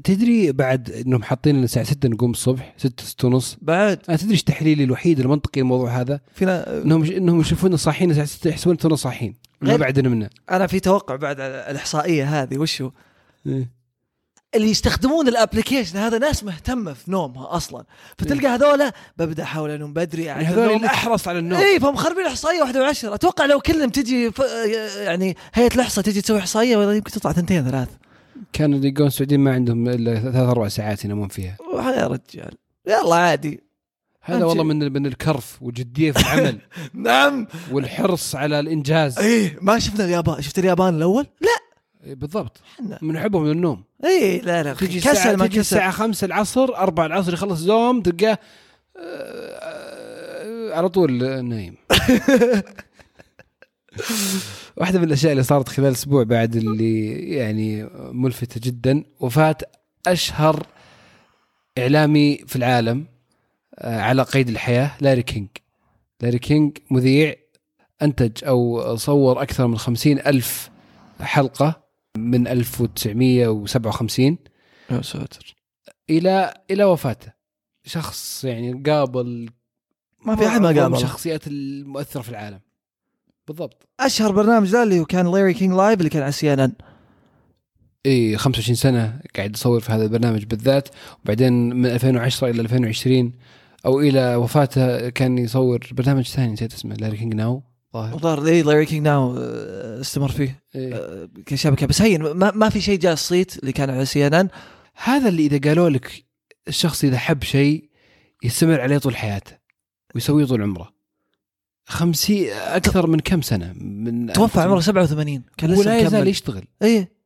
تدري 0.03 0.51
بعد 0.51 0.91
إنهم 0.91 1.23
حاطين 1.23 1.63
الساعة 1.63 1.85
6 1.85 2.09
نقوم 2.09 2.31
الصبح 2.31 2.73
6 2.77 3.03
6 3.03 3.27
ونص. 3.27 3.57
بعد. 3.61 3.99
أنا 4.09 4.17
تدري 4.17 4.31
إيش 4.31 4.43
تحليلي 4.43 4.83
الوحيد 4.83 5.19
المنطقي 5.19 5.61
للموضوع 5.61 6.01
هذا؟ 6.01 6.19
فينا 6.33 6.81
إنهم 6.81 7.03
إنهم 7.03 7.41
يشوفون 7.41 7.77
صاحيين 7.77 8.11
الساعة 8.11 8.25
6 8.25 8.49
يحسبون 8.49 8.77
تونا 8.77 8.95
صاحيين. 8.95 9.35
ما 9.61 9.75
بعد 9.75 9.99
نمنا 9.99 10.29
أنا 10.51 10.67
في 10.67 10.79
توقع 10.79 11.15
بعد 11.15 11.39
على 11.39 11.65
الإحصائية 11.69 12.41
هذه 12.41 12.57
وشو؟ 12.57 12.91
إيه. 13.47 13.77
اللي 14.55 14.69
يستخدمون 14.69 15.27
ال 15.27 15.33
application 15.33 15.97
هذا 15.97 16.17
ناس 16.17 16.43
مهتمة 16.43 16.93
في 16.93 17.11
نومها 17.11 17.55
أصلا. 17.55 17.85
فتلقى 18.17 18.47
هذولا 18.47 18.93
ببدأ 19.17 19.43
احاول 19.43 19.69
انوم 19.71 19.93
بدري 19.93 20.23
يعني 20.23 20.45
هذول 20.45 20.65
نومي. 20.65 20.75
الاحرص 20.75 21.27
على 21.27 21.39
النوم. 21.39 21.59
اي 21.59 21.79
فهم 21.79 21.95
خربين 21.95 22.25
إحصائية 22.25 22.61
واحدة 22.61 22.81
وعشرة. 22.81 23.13
أتوقع 23.13 23.45
لو 23.45 23.59
كلهم 23.59 23.89
تجي 23.89 24.31
ف... 24.31 24.39
يعني 24.97 25.37
هيئة 25.53 25.75
الاحصاء 25.75 26.03
تجي 26.03 26.21
تسوي 26.21 26.39
إحصائية 26.39 26.91
يمكن 26.93 27.11
تطلع 27.11 27.31
ثنتين 27.31 27.71
ثلاث. 27.71 27.89
كانوا 28.53 28.77
اللي 28.77 28.89
يقولون 28.89 29.07
السعوديين 29.07 29.39
ما 29.39 29.53
عندهم 29.53 29.89
إلا 29.89 30.19
ثلاث 30.19 30.35
أربع 30.35 30.67
ساعات 30.67 31.05
ينامون 31.05 31.27
فيها. 31.27 31.57
يا 31.73 32.07
رجال. 32.07 32.53
يلا 32.87 33.15
عادي. 33.15 33.67
هذا 34.21 34.45
والله 34.45 34.63
من 34.63 34.93
من 34.93 35.05
الكرف 35.05 35.57
والجديه 35.61 36.11
في 36.11 36.19
العمل. 36.19 36.59
نعم. 36.93 37.47
والحرص 37.71 38.35
على 38.35 38.59
الإنجاز. 38.59 39.19
إيه 39.19 39.57
ما 39.61 39.79
شفنا 39.79 40.05
اليابان 40.05 40.41
شفت 40.41 40.59
اليابان 40.59 40.95
الأول؟ 40.95 41.25
لا. 41.41 41.67
إيه، 42.03 42.15
بالضبط. 42.15 42.61
من 43.01 43.13
نحبهم 43.13 43.47
للنوم 43.47 43.83
اي 44.05 44.39
لا 44.39 44.63
لا 44.63 44.73
تجي 44.73 44.99
كسل 44.99 45.09
الساعة 45.09 45.35
ما 45.35 45.47
تجي 45.47 45.59
كسل. 45.59 45.59
الساعة 45.59 45.91
5 45.91 46.25
العصر 46.25 46.75
4 46.75 47.05
العصر 47.05 47.33
يخلص 47.33 47.59
زوم 47.59 48.01
تلقاه 48.01 48.31
آه، 48.31 48.39
آه، 48.99 50.75
على 50.75 50.89
طول 50.89 51.43
نايم. 51.45 51.75
واحدة 54.77 54.99
من 54.99 55.05
الأشياء 55.05 55.31
اللي 55.31 55.43
صارت 55.43 55.69
خلال 55.69 55.91
أسبوع 55.91 56.23
بعد 56.23 56.55
اللي 56.55 57.09
يعني 57.35 57.89
ملفتة 57.95 58.61
جدا 58.63 59.03
وفاة 59.19 59.57
أشهر 60.07 60.65
إعلامي 61.77 62.37
في 62.47 62.55
العالم 62.55 63.05
آه، 63.75 64.01
على 64.01 64.21
قيد 64.21 64.49
الحياة 64.49 64.91
لاري 65.01 65.23
كينج 65.23 65.47
لاري 66.21 66.39
كينج 66.39 66.77
مذيع 66.91 67.35
أنتج 68.01 68.45
أو 68.45 68.95
صور 68.95 69.41
أكثر 69.41 69.67
من 69.67 69.77
خمسين 69.77 70.19
ألف 70.19 70.69
حلقة 71.21 71.83
من 72.17 72.47
1957 72.47 74.37
يا 74.91 75.01
ساتر. 75.01 75.55
إلى 76.09 76.53
إلى 76.71 76.83
وفاته. 76.83 77.33
شخص 77.85 78.43
يعني 78.43 78.83
قابل 78.85 79.49
ما 80.25 80.35
في 80.35 80.47
أحد 80.47 80.61
ما 80.61 80.71
معظم 80.71 80.81
قابله. 80.81 80.97
الشخصيات 80.97 81.47
المؤثرة 81.47 82.21
في 82.21 82.29
العالم. 82.29 82.59
بالضبط. 83.47 83.87
أشهر 83.99 84.31
برنامج 84.31 84.71
له 84.73 84.83
اللي 84.83 84.99
هو 84.99 85.05
كان 85.05 85.31
Larry 85.31 85.53
King 85.53 85.73
Live 85.73 85.99
اللي 85.99 86.09
كان 86.09 86.23
على 86.23 86.31
CNN 86.31 86.73
اي 88.05 88.37
25 88.37 88.75
سنة 88.75 89.19
قاعد 89.35 89.55
يصور 89.55 89.79
في 89.79 89.91
هذا 89.91 90.03
البرنامج 90.03 90.43
بالذات. 90.43 90.89
وبعدين 91.23 91.53
من 91.69 91.85
2010 91.85 92.49
إلى 92.49 92.61
2020 92.61 93.33
أو 93.85 93.99
إلى 93.99 94.35
وفاته 94.35 95.09
كان 95.09 95.37
يصور 95.37 95.79
برنامج 95.91 96.23
ثاني 96.27 96.53
نسيت 96.53 96.73
اسمه 96.73 96.95
Larry 96.95 97.17
King 97.17 97.33
Now 97.33 97.63
ظاهر. 97.93 98.13
الظاهر 98.13 98.47
اي 98.47 98.63
Larry 98.63 98.85
King 98.85 99.07
Now 99.07 99.37
آه، 99.37 100.01
استمر 100.01 100.31
فيه. 100.31 100.63
إيه. 100.75 100.95
آه، 100.95 101.29
كشبكه 101.45 101.85
بس 101.85 102.01
هين 102.01 102.21
ما, 102.23 102.51
ما 102.51 102.69
في 102.69 102.81
شيء 102.81 102.99
جاء 102.99 103.13
الصيت 103.13 103.57
اللي 103.57 103.71
كان 103.71 103.89
على 103.89 104.05
CNN 104.05 104.49
هذا 105.03 105.29
اللي 105.29 105.45
إذا 105.45 105.69
قالوا 105.69 105.89
لك 105.89 106.25
الشخص 106.67 107.03
إذا 107.03 107.17
حب 107.17 107.43
شيء 107.43 107.89
يستمر 108.43 108.81
عليه 108.81 108.97
طول 108.97 109.15
حياته 109.15 109.57
ويسويه 110.15 110.45
طول 110.45 110.61
عمره. 110.61 110.96
خمسين 111.87 112.49
أكثر 112.53 113.07
من 113.07 113.19
كم 113.19 113.41
سنة؟ 113.41 113.73
من 113.73 114.33
توفى 114.33 114.59
عمره 114.59 114.79
87 114.79 115.43
كان 115.57 115.71
لسه 115.71 115.79
ولا 115.79 115.97
يزال 115.97 116.27
يشتغل. 116.27 116.63
إيه. 116.81 117.17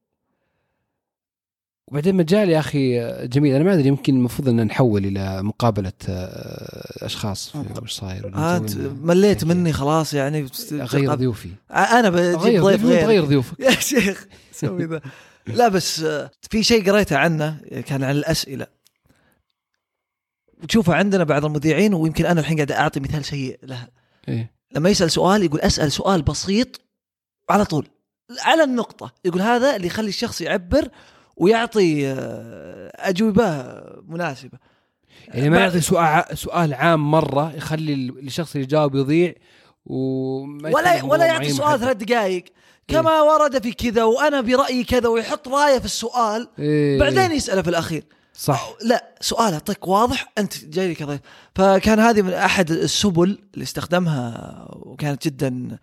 وبعدين 1.87 2.15
مجال 2.15 2.49
يا 2.49 2.59
أخي 2.59 2.99
جميل. 3.27 3.55
أنا 3.55 3.63
ما 3.63 3.73
أدري 3.73 3.87
يمكن 3.87 4.15
المفروض 4.15 4.49
أن 4.49 4.65
نحول 4.65 5.05
إلى 5.05 5.43
مقابلة 5.43 5.91
آه، 6.09 7.05
اشخاس 7.05 7.49
في 7.49 7.81
وش 7.83 7.91
صاير 7.91 8.31
آه، 8.35 8.65
مليت 9.01 9.43
مني 9.43 9.73
خلاص 9.73 10.13
يعني. 10.13 10.47
أغير 10.71 11.13
ضيوفي. 11.15 11.49
أنا 11.71 12.09
بجيب 12.09 12.61
ضيف 12.63 12.85
غير 12.85 13.01
تغير 13.01 13.25
ضيوفك. 13.25 13.59
يا 13.65 13.71
شيخ 13.71 14.27
سوي 14.51 14.85
ذا. 14.85 15.01
لا 15.47 15.67
بس 15.67 16.03
آه، 16.03 16.31
في 16.49 16.63
شيء 16.63 16.91
قريته 16.91 17.17
عنه 17.17 17.57
كان 17.85 18.03
عن 18.03 18.15
الأسئلة. 18.15 18.67
تشوفه 20.67 20.93
عندنا 20.93 21.23
بعض 21.23 21.45
المذيعين 21.45 21.93
ويمكن 21.93 22.25
أنا 22.25 22.39
الحين 22.39 22.57
قاعد 22.57 22.71
أعطي 22.71 22.99
مثال 22.99 23.25
سيء 23.25 23.59
لها. 23.63 24.00
إيه. 24.27 24.51
لما 24.71 24.89
يسأل 24.89 25.11
سؤال 25.11 25.43
يقول 25.43 25.61
أسأل 25.61 25.91
سؤال 25.91 26.21
بسيط 26.21 26.81
على 27.49 27.65
طول 27.65 27.87
على 28.39 28.63
النقطة 28.63 29.11
يقول 29.25 29.41
هذا 29.41 29.75
اللي 29.75 29.87
يخلي 29.87 30.09
الشخص 30.09 30.41
يعبر 30.41 30.89
ويعطي 31.37 32.07
آه، 32.07 32.91
أجوبة 32.95 33.65
مناسبة 34.07 34.57
يعني 35.27 35.49
ما 35.49 35.59
يعطي 35.59 35.81
سؤال 35.81 36.37
سؤال 36.37 36.73
عام 36.73 37.11
مرة 37.11 37.53
يخلي 37.55 37.93
الشخص 37.93 38.51
اللي 38.55 38.63
يجاوب 38.63 38.95
يضيع 38.95 39.33
وما 39.85 40.69
ولا 40.69 41.03
ولا 41.03 41.25
يعطي 41.25 41.49
سؤال. 41.49 41.79
ثلاث 41.79 41.97
دقائق 41.97 42.43
كما 42.87 43.21
ورد 43.21 43.63
في 43.63 43.71
كذا 43.71 44.03
وأنا 44.03 44.41
برأيي 44.41 44.83
كذا 44.83 45.09
ويحط 45.09 45.47
راية 45.47 45.79
في 45.79 45.85
السؤال 45.85 46.47
إيه. 46.59 46.99
بعدين 46.99 47.31
يساله 47.31 47.61
في 47.61 47.69
الأخير 47.69 48.03
صح. 48.41 48.73
لا 48.83 49.15
سؤال 49.21 49.53
أعطيك 49.53 49.87
واضح 49.87 50.31
أنت 50.37 50.65
جاي 50.65 50.87
لي 50.87 50.95
كضيف 50.95 51.19
فكان 51.55 51.99
هذه 51.99 52.21
من 52.21 52.33
أحد 52.33 52.71
السبل 52.71 53.39
اللي 53.53 53.63
استخدمها 53.63 54.65
وكانت 54.71 55.25
جدا 55.25 55.77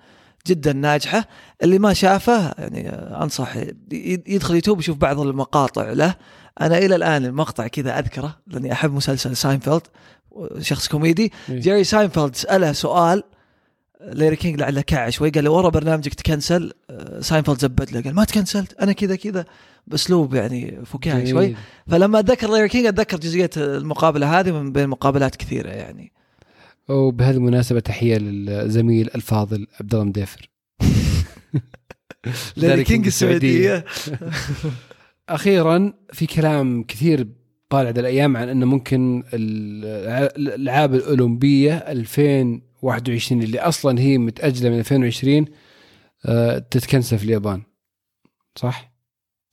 جدا 0.47 0.73
ناجحة. 0.73 1.29
اللي 1.63 1.79
ما 1.79 1.93
شافه 1.93 2.55
يعني 2.59 2.89
أنصح 2.91 3.57
يدخل 3.93 4.55
يوتيوب 4.55 4.81
يشوف 4.81 4.97
بعض 4.97 5.21
المقاطع 5.21 5.93
له. 5.93 6.15
أنا 6.61 6.79
إلى 6.79 6.97
الآن 6.97 7.25
المقطع 7.25 7.67
كذا 7.67 7.99
أذكره 7.99 8.39
لأني 8.47 8.73
أحب 8.73 8.93
مسلسل 8.93 9.37
ساينفيلد 9.37 9.83
شخص 10.61 10.89
كوميدي. 10.89 11.33
إيه. 11.51 11.61
جيري 11.61 11.85
ساينفيلد 11.85 12.37
سأله 12.37 12.73
سؤال 12.73 13.23
ليري 14.01 14.37
كينج 14.37 14.61
لعله 14.61 14.81
كعش 14.81 15.17
شوي 15.17 15.31
قال 15.31 15.45
له 15.45 15.51
ورا 15.51 15.69
برنامجك 15.69 16.15
تكنسل. 16.15 16.73
آه، 16.91 17.21
ساينفيلد 17.21 17.59
زبد 17.59 17.93
له 17.93 18.01
قال 18.01 18.15
ما 18.15 18.25
تكنسلت 18.25 18.75
أنا 18.81 18.93
كذا 18.93 19.17
كذا 19.17 19.45
بأسلوب 19.87 20.35
يعني 20.35 20.79
فكاهي 20.85 21.27
شوي. 21.27 21.57
فلما 21.87 22.19
اتذكر 22.19 22.51
ليري 22.53 22.69
كينج 22.69 22.87
أتذكر 22.87 23.17
جزئية 23.19 23.51
المقابلة 23.57 24.41
هذه 24.41 24.53
من 24.53 24.73
بين 24.73 24.89
مقابلات 24.89 25.37
كثيرة 25.37 25.69
يعني. 25.71 26.13
وبهذه 26.89 27.35
المناسبة 27.37 27.81
تحية 27.81 28.19
للزميل 28.19 29.11
الفاضل 29.15 29.67
عبد 29.81 29.95
الله 29.95 30.05
مدافر. 30.07 30.51
ليري 32.57 32.85
كينج 32.85 33.07
السعودية. 33.07 33.85
أخيرا 35.29 35.93
في 36.13 36.27
كلام 36.27 36.83
كثير 36.83 37.27
طالع 37.71 37.91
الأيام 37.91 38.37
عن 38.37 38.49
أنه 38.49 38.67
ممكن 38.67 39.23
ال- 39.35 40.31
الألعاب 40.37 40.95
الأولمبية 40.95 41.75
2021 42.85 43.43
اللي 43.43 43.61
أصلا 43.61 44.01
هي 44.01 44.19
متأجلة 44.19 44.71
من 44.71 44.79
2020 44.79 45.45
آه، 46.27 46.59
تتكنسل 46.59 47.19
في 47.19 47.25
اليابان. 47.25 47.63
صح؟ 48.57 48.93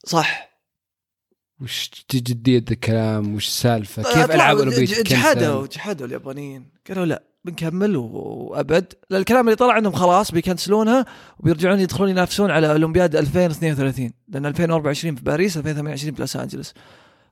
صح. 0.06 0.46
وش 1.60 1.90
جديه 2.14 2.58
ذا 2.58 2.72
الكلام؟ 2.72 3.34
وش 3.34 3.46
السالفة؟ 3.46 4.02
كيف 4.02 4.30
ج- 4.84 4.94
تتكنسل؟ 4.94 5.10
جحدوا 5.16 5.66
جحدوا 5.66 6.06
اليابانيين. 6.06 6.70
قالوا 6.88 7.04
لا 7.06 7.22
بنكمل 7.44 7.96
و- 7.96 8.04
وأبد. 8.50 8.92
لأن 9.10 9.20
الكلام 9.20 9.46
اللي 9.46 9.56
طلع 9.56 9.72
عندهم 9.72 9.92
خلاص 9.92 10.32
بيكنسلونها 10.32 11.06
وبيرجعون 11.38 11.80
يدخلون 11.80 12.08
ينافسون 12.10 12.50
على 12.50 12.70
أولمبياد 12.72 13.16
2032 13.16 14.12
لأن 14.28 14.46
2024 14.46 15.14
في 15.16 15.22
باريس 15.22 15.56
2028 15.56 16.14
في 16.14 16.20
لوس 16.20 16.36
أنجلوس. 16.36 16.74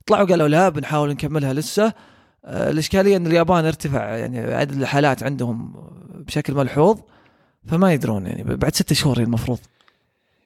طلعوا 0.07 0.27
قالوا 0.27 0.47
لا 0.47 0.69
بنحاول 0.69 1.09
نكملها 1.09 1.53
لسه. 1.53 1.93
الإشكالية 2.45 3.17
إن 3.17 3.27
اليابان 3.27 3.65
ارتفع 3.65 4.15
يعني 4.15 4.39
عدد 4.39 4.81
الحالات 4.81 5.23
عندهم 5.23 5.73
بشكل 6.15 6.53
ملحوظ 6.53 6.99
فما 7.67 7.93
يدرون 7.93 8.27
يعني 8.27 8.43
بعد 8.43 8.75
ستة 8.75 8.95
شهور 8.95 9.17
المفروض 9.17 9.59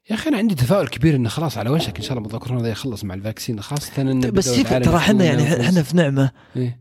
يا 0.09 0.15
أخي 0.15 0.29
أنا 0.29 0.37
عندي 0.37 0.55
تفاؤل 0.55 0.87
كبير 0.87 1.15
إنه 1.15 1.29
خلاص 1.29 1.57
على 1.57 1.69
وشك 1.69 1.97
إن 1.97 2.01
شاء 2.01 2.11
الله 2.11 2.21
موضوع 2.21 2.39
كورونا 2.39 2.69
يخلص 2.69 3.03
مع 3.03 3.13
الفاكسين 3.13 3.61
خاصة 3.61 4.01
انه 4.01 4.29
بس 4.29 4.55
شوف 4.55 4.73
ترى 4.73 4.97
إحنا 4.97 5.23
يعني. 5.25 5.61
إحنا 5.61 5.83
في 5.83 5.97
نعمة 5.97 6.31
إيه؟ 6.55 6.79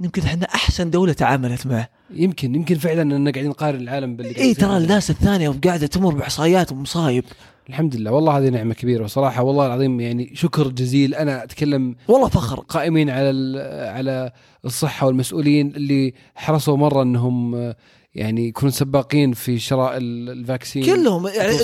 يمكن 0.00 0.22
إحنا 0.22 0.46
أحسن 0.46 0.90
دولة 0.90 1.12
تعاملت 1.12 1.66
معه 1.66 1.88
يمكن 2.14 2.54
يمكن 2.54 2.74
فعلا 2.74 3.02
اننا 3.02 3.30
قاعدين 3.30 3.50
نقارن 3.50 3.80
العالم 3.80 4.16
باللي 4.16 4.36
إي. 4.36 4.54
ترى 4.54 4.76
الناس 4.76 5.10
الثانية 5.10 5.54
قاعدة 5.64 5.86
تمر 5.86 6.14
بإحصائيات 6.14 6.72
ومصايب. 6.72 7.24
الحمد 7.68 7.96
لله. 7.96 8.12
والله 8.12 8.38
هذه 8.38 8.48
نعمة 8.48 8.74
كبيرة 8.74 9.04
وصراحه 9.04 9.42
والله 9.42 9.66
العظيم 9.66 10.00
يعني 10.00 10.30
شكر 10.34 10.68
جزيل. 10.68 11.14
أنا 11.14 11.44
أتكلم 11.44 11.96
والله 12.08 12.28
فخر. 12.28 12.60
قائمين 12.60 13.10
على 13.10 13.60
على 13.94 14.32
الصحة 14.64 15.06
والمسؤولين 15.06 15.68
اللي 15.76 16.14
حرصوا 16.34 16.76
مرة 16.76 17.02
إنهم 17.02 17.72
يعني 18.14 18.48
يكونوا 18.48 18.70
سباقين 18.72 19.32
في 19.32 19.58
شراء 19.58 19.96
ال- 19.96 20.30
الفاكسين. 20.30 20.84
كلهم. 20.84 21.26
يعني 21.26 21.56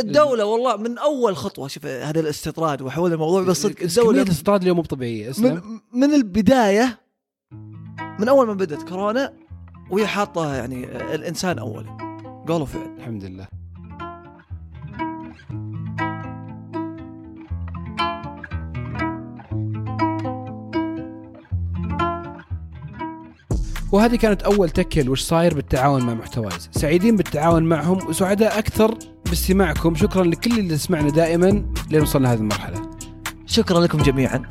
الدولة 0.00 0.44
والله 0.44 0.76
من 0.76 0.98
أول 0.98 1.36
خطوة. 1.36 1.68
شوف 1.68 1.86
هذا 1.86 2.20
الاستطراد 2.20 2.82
وحول 2.82 3.12
الموضوع. 3.12 3.42
بس 3.42 3.62
صدق 3.62 3.82
الدولة 3.82 4.22
الاستطراد 4.22 4.62
اليوم 4.62 4.76
مو 4.76 4.82
طبيعية. 4.82 5.32
من, 5.38 5.60
من 5.94 6.14
البداية 6.14 6.98
من 8.18 8.28
أول 8.28 8.46
ما 8.46 8.54
بدأت 8.54 8.82
كورونا 8.82 9.32
وهي 9.90 10.06
حاطة 10.06 10.54
يعني 10.54 10.84
الإنسان 11.14 11.58
اولا. 11.58 11.96
قول 12.48 12.62
وفعل. 12.62 12.96
الحمد 12.98 13.24
لله. 13.24 13.46
وهذه 23.92 24.16
كانت 24.16 24.42
أول 24.42 24.70
تكل. 24.70 25.08
وش 25.08 25.20
صاير 25.22 25.54
بالتعاون 25.54 26.02
مع 26.02 26.14
محتوايز؟ 26.14 26.68
سعيدين 26.72 27.16
بالتعاون 27.16 27.62
معهم 27.62 28.08
وسعداء 28.08 28.58
أكثر 28.58 28.98
باستماعكم. 29.26 29.94
شكرا 29.94 30.24
لكل 30.24 30.58
اللي 30.58 30.76
سمعنا 30.76 31.10
دائما 31.10 31.64
لين 31.90 32.02
وصلنا 32.02 32.32
هذه 32.32 32.38
المرحلة. 32.38 32.90
شكرا 33.46 33.80
لكم 33.80 33.98
جميعا. 33.98 34.42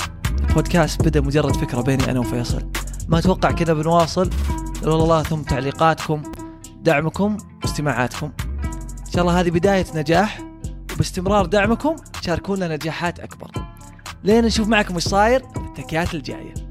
البودكاست 0.49 1.01
بدأ 1.01 1.21
مجرد 1.21 1.55
فكرة 1.55 1.81
بيني 1.81 2.11
أنا 2.11 2.19
وفيصل. 2.19 2.71
ما 3.07 3.19
أتوقع 3.19 3.51
كذا 3.51 3.73
بنواصل. 3.73 4.29
لولا 4.85 5.03
الله 5.03 5.23
ثم 5.23 5.41
تعليقاتكم 5.41 6.21
دعمكم 6.81 7.37
واستماعاتكم. 7.63 8.31
إن 9.05 9.11
شاء 9.13 9.21
الله 9.21 9.39
هذه 9.39 9.49
بداية 9.49 9.85
نجاح 9.95 10.39
وباستمرار 10.93 11.45
دعمكم 11.45 11.95
شاركونا 12.21 12.67
نجاحات 12.67 13.19
أكبر. 13.19 13.51
لين 14.23 14.45
نشوف 14.45 14.67
معكم 14.67 14.95
وش 14.95 15.03
صاير 15.03 15.43
التكيات 15.57 16.13
الجاية. 16.13 16.64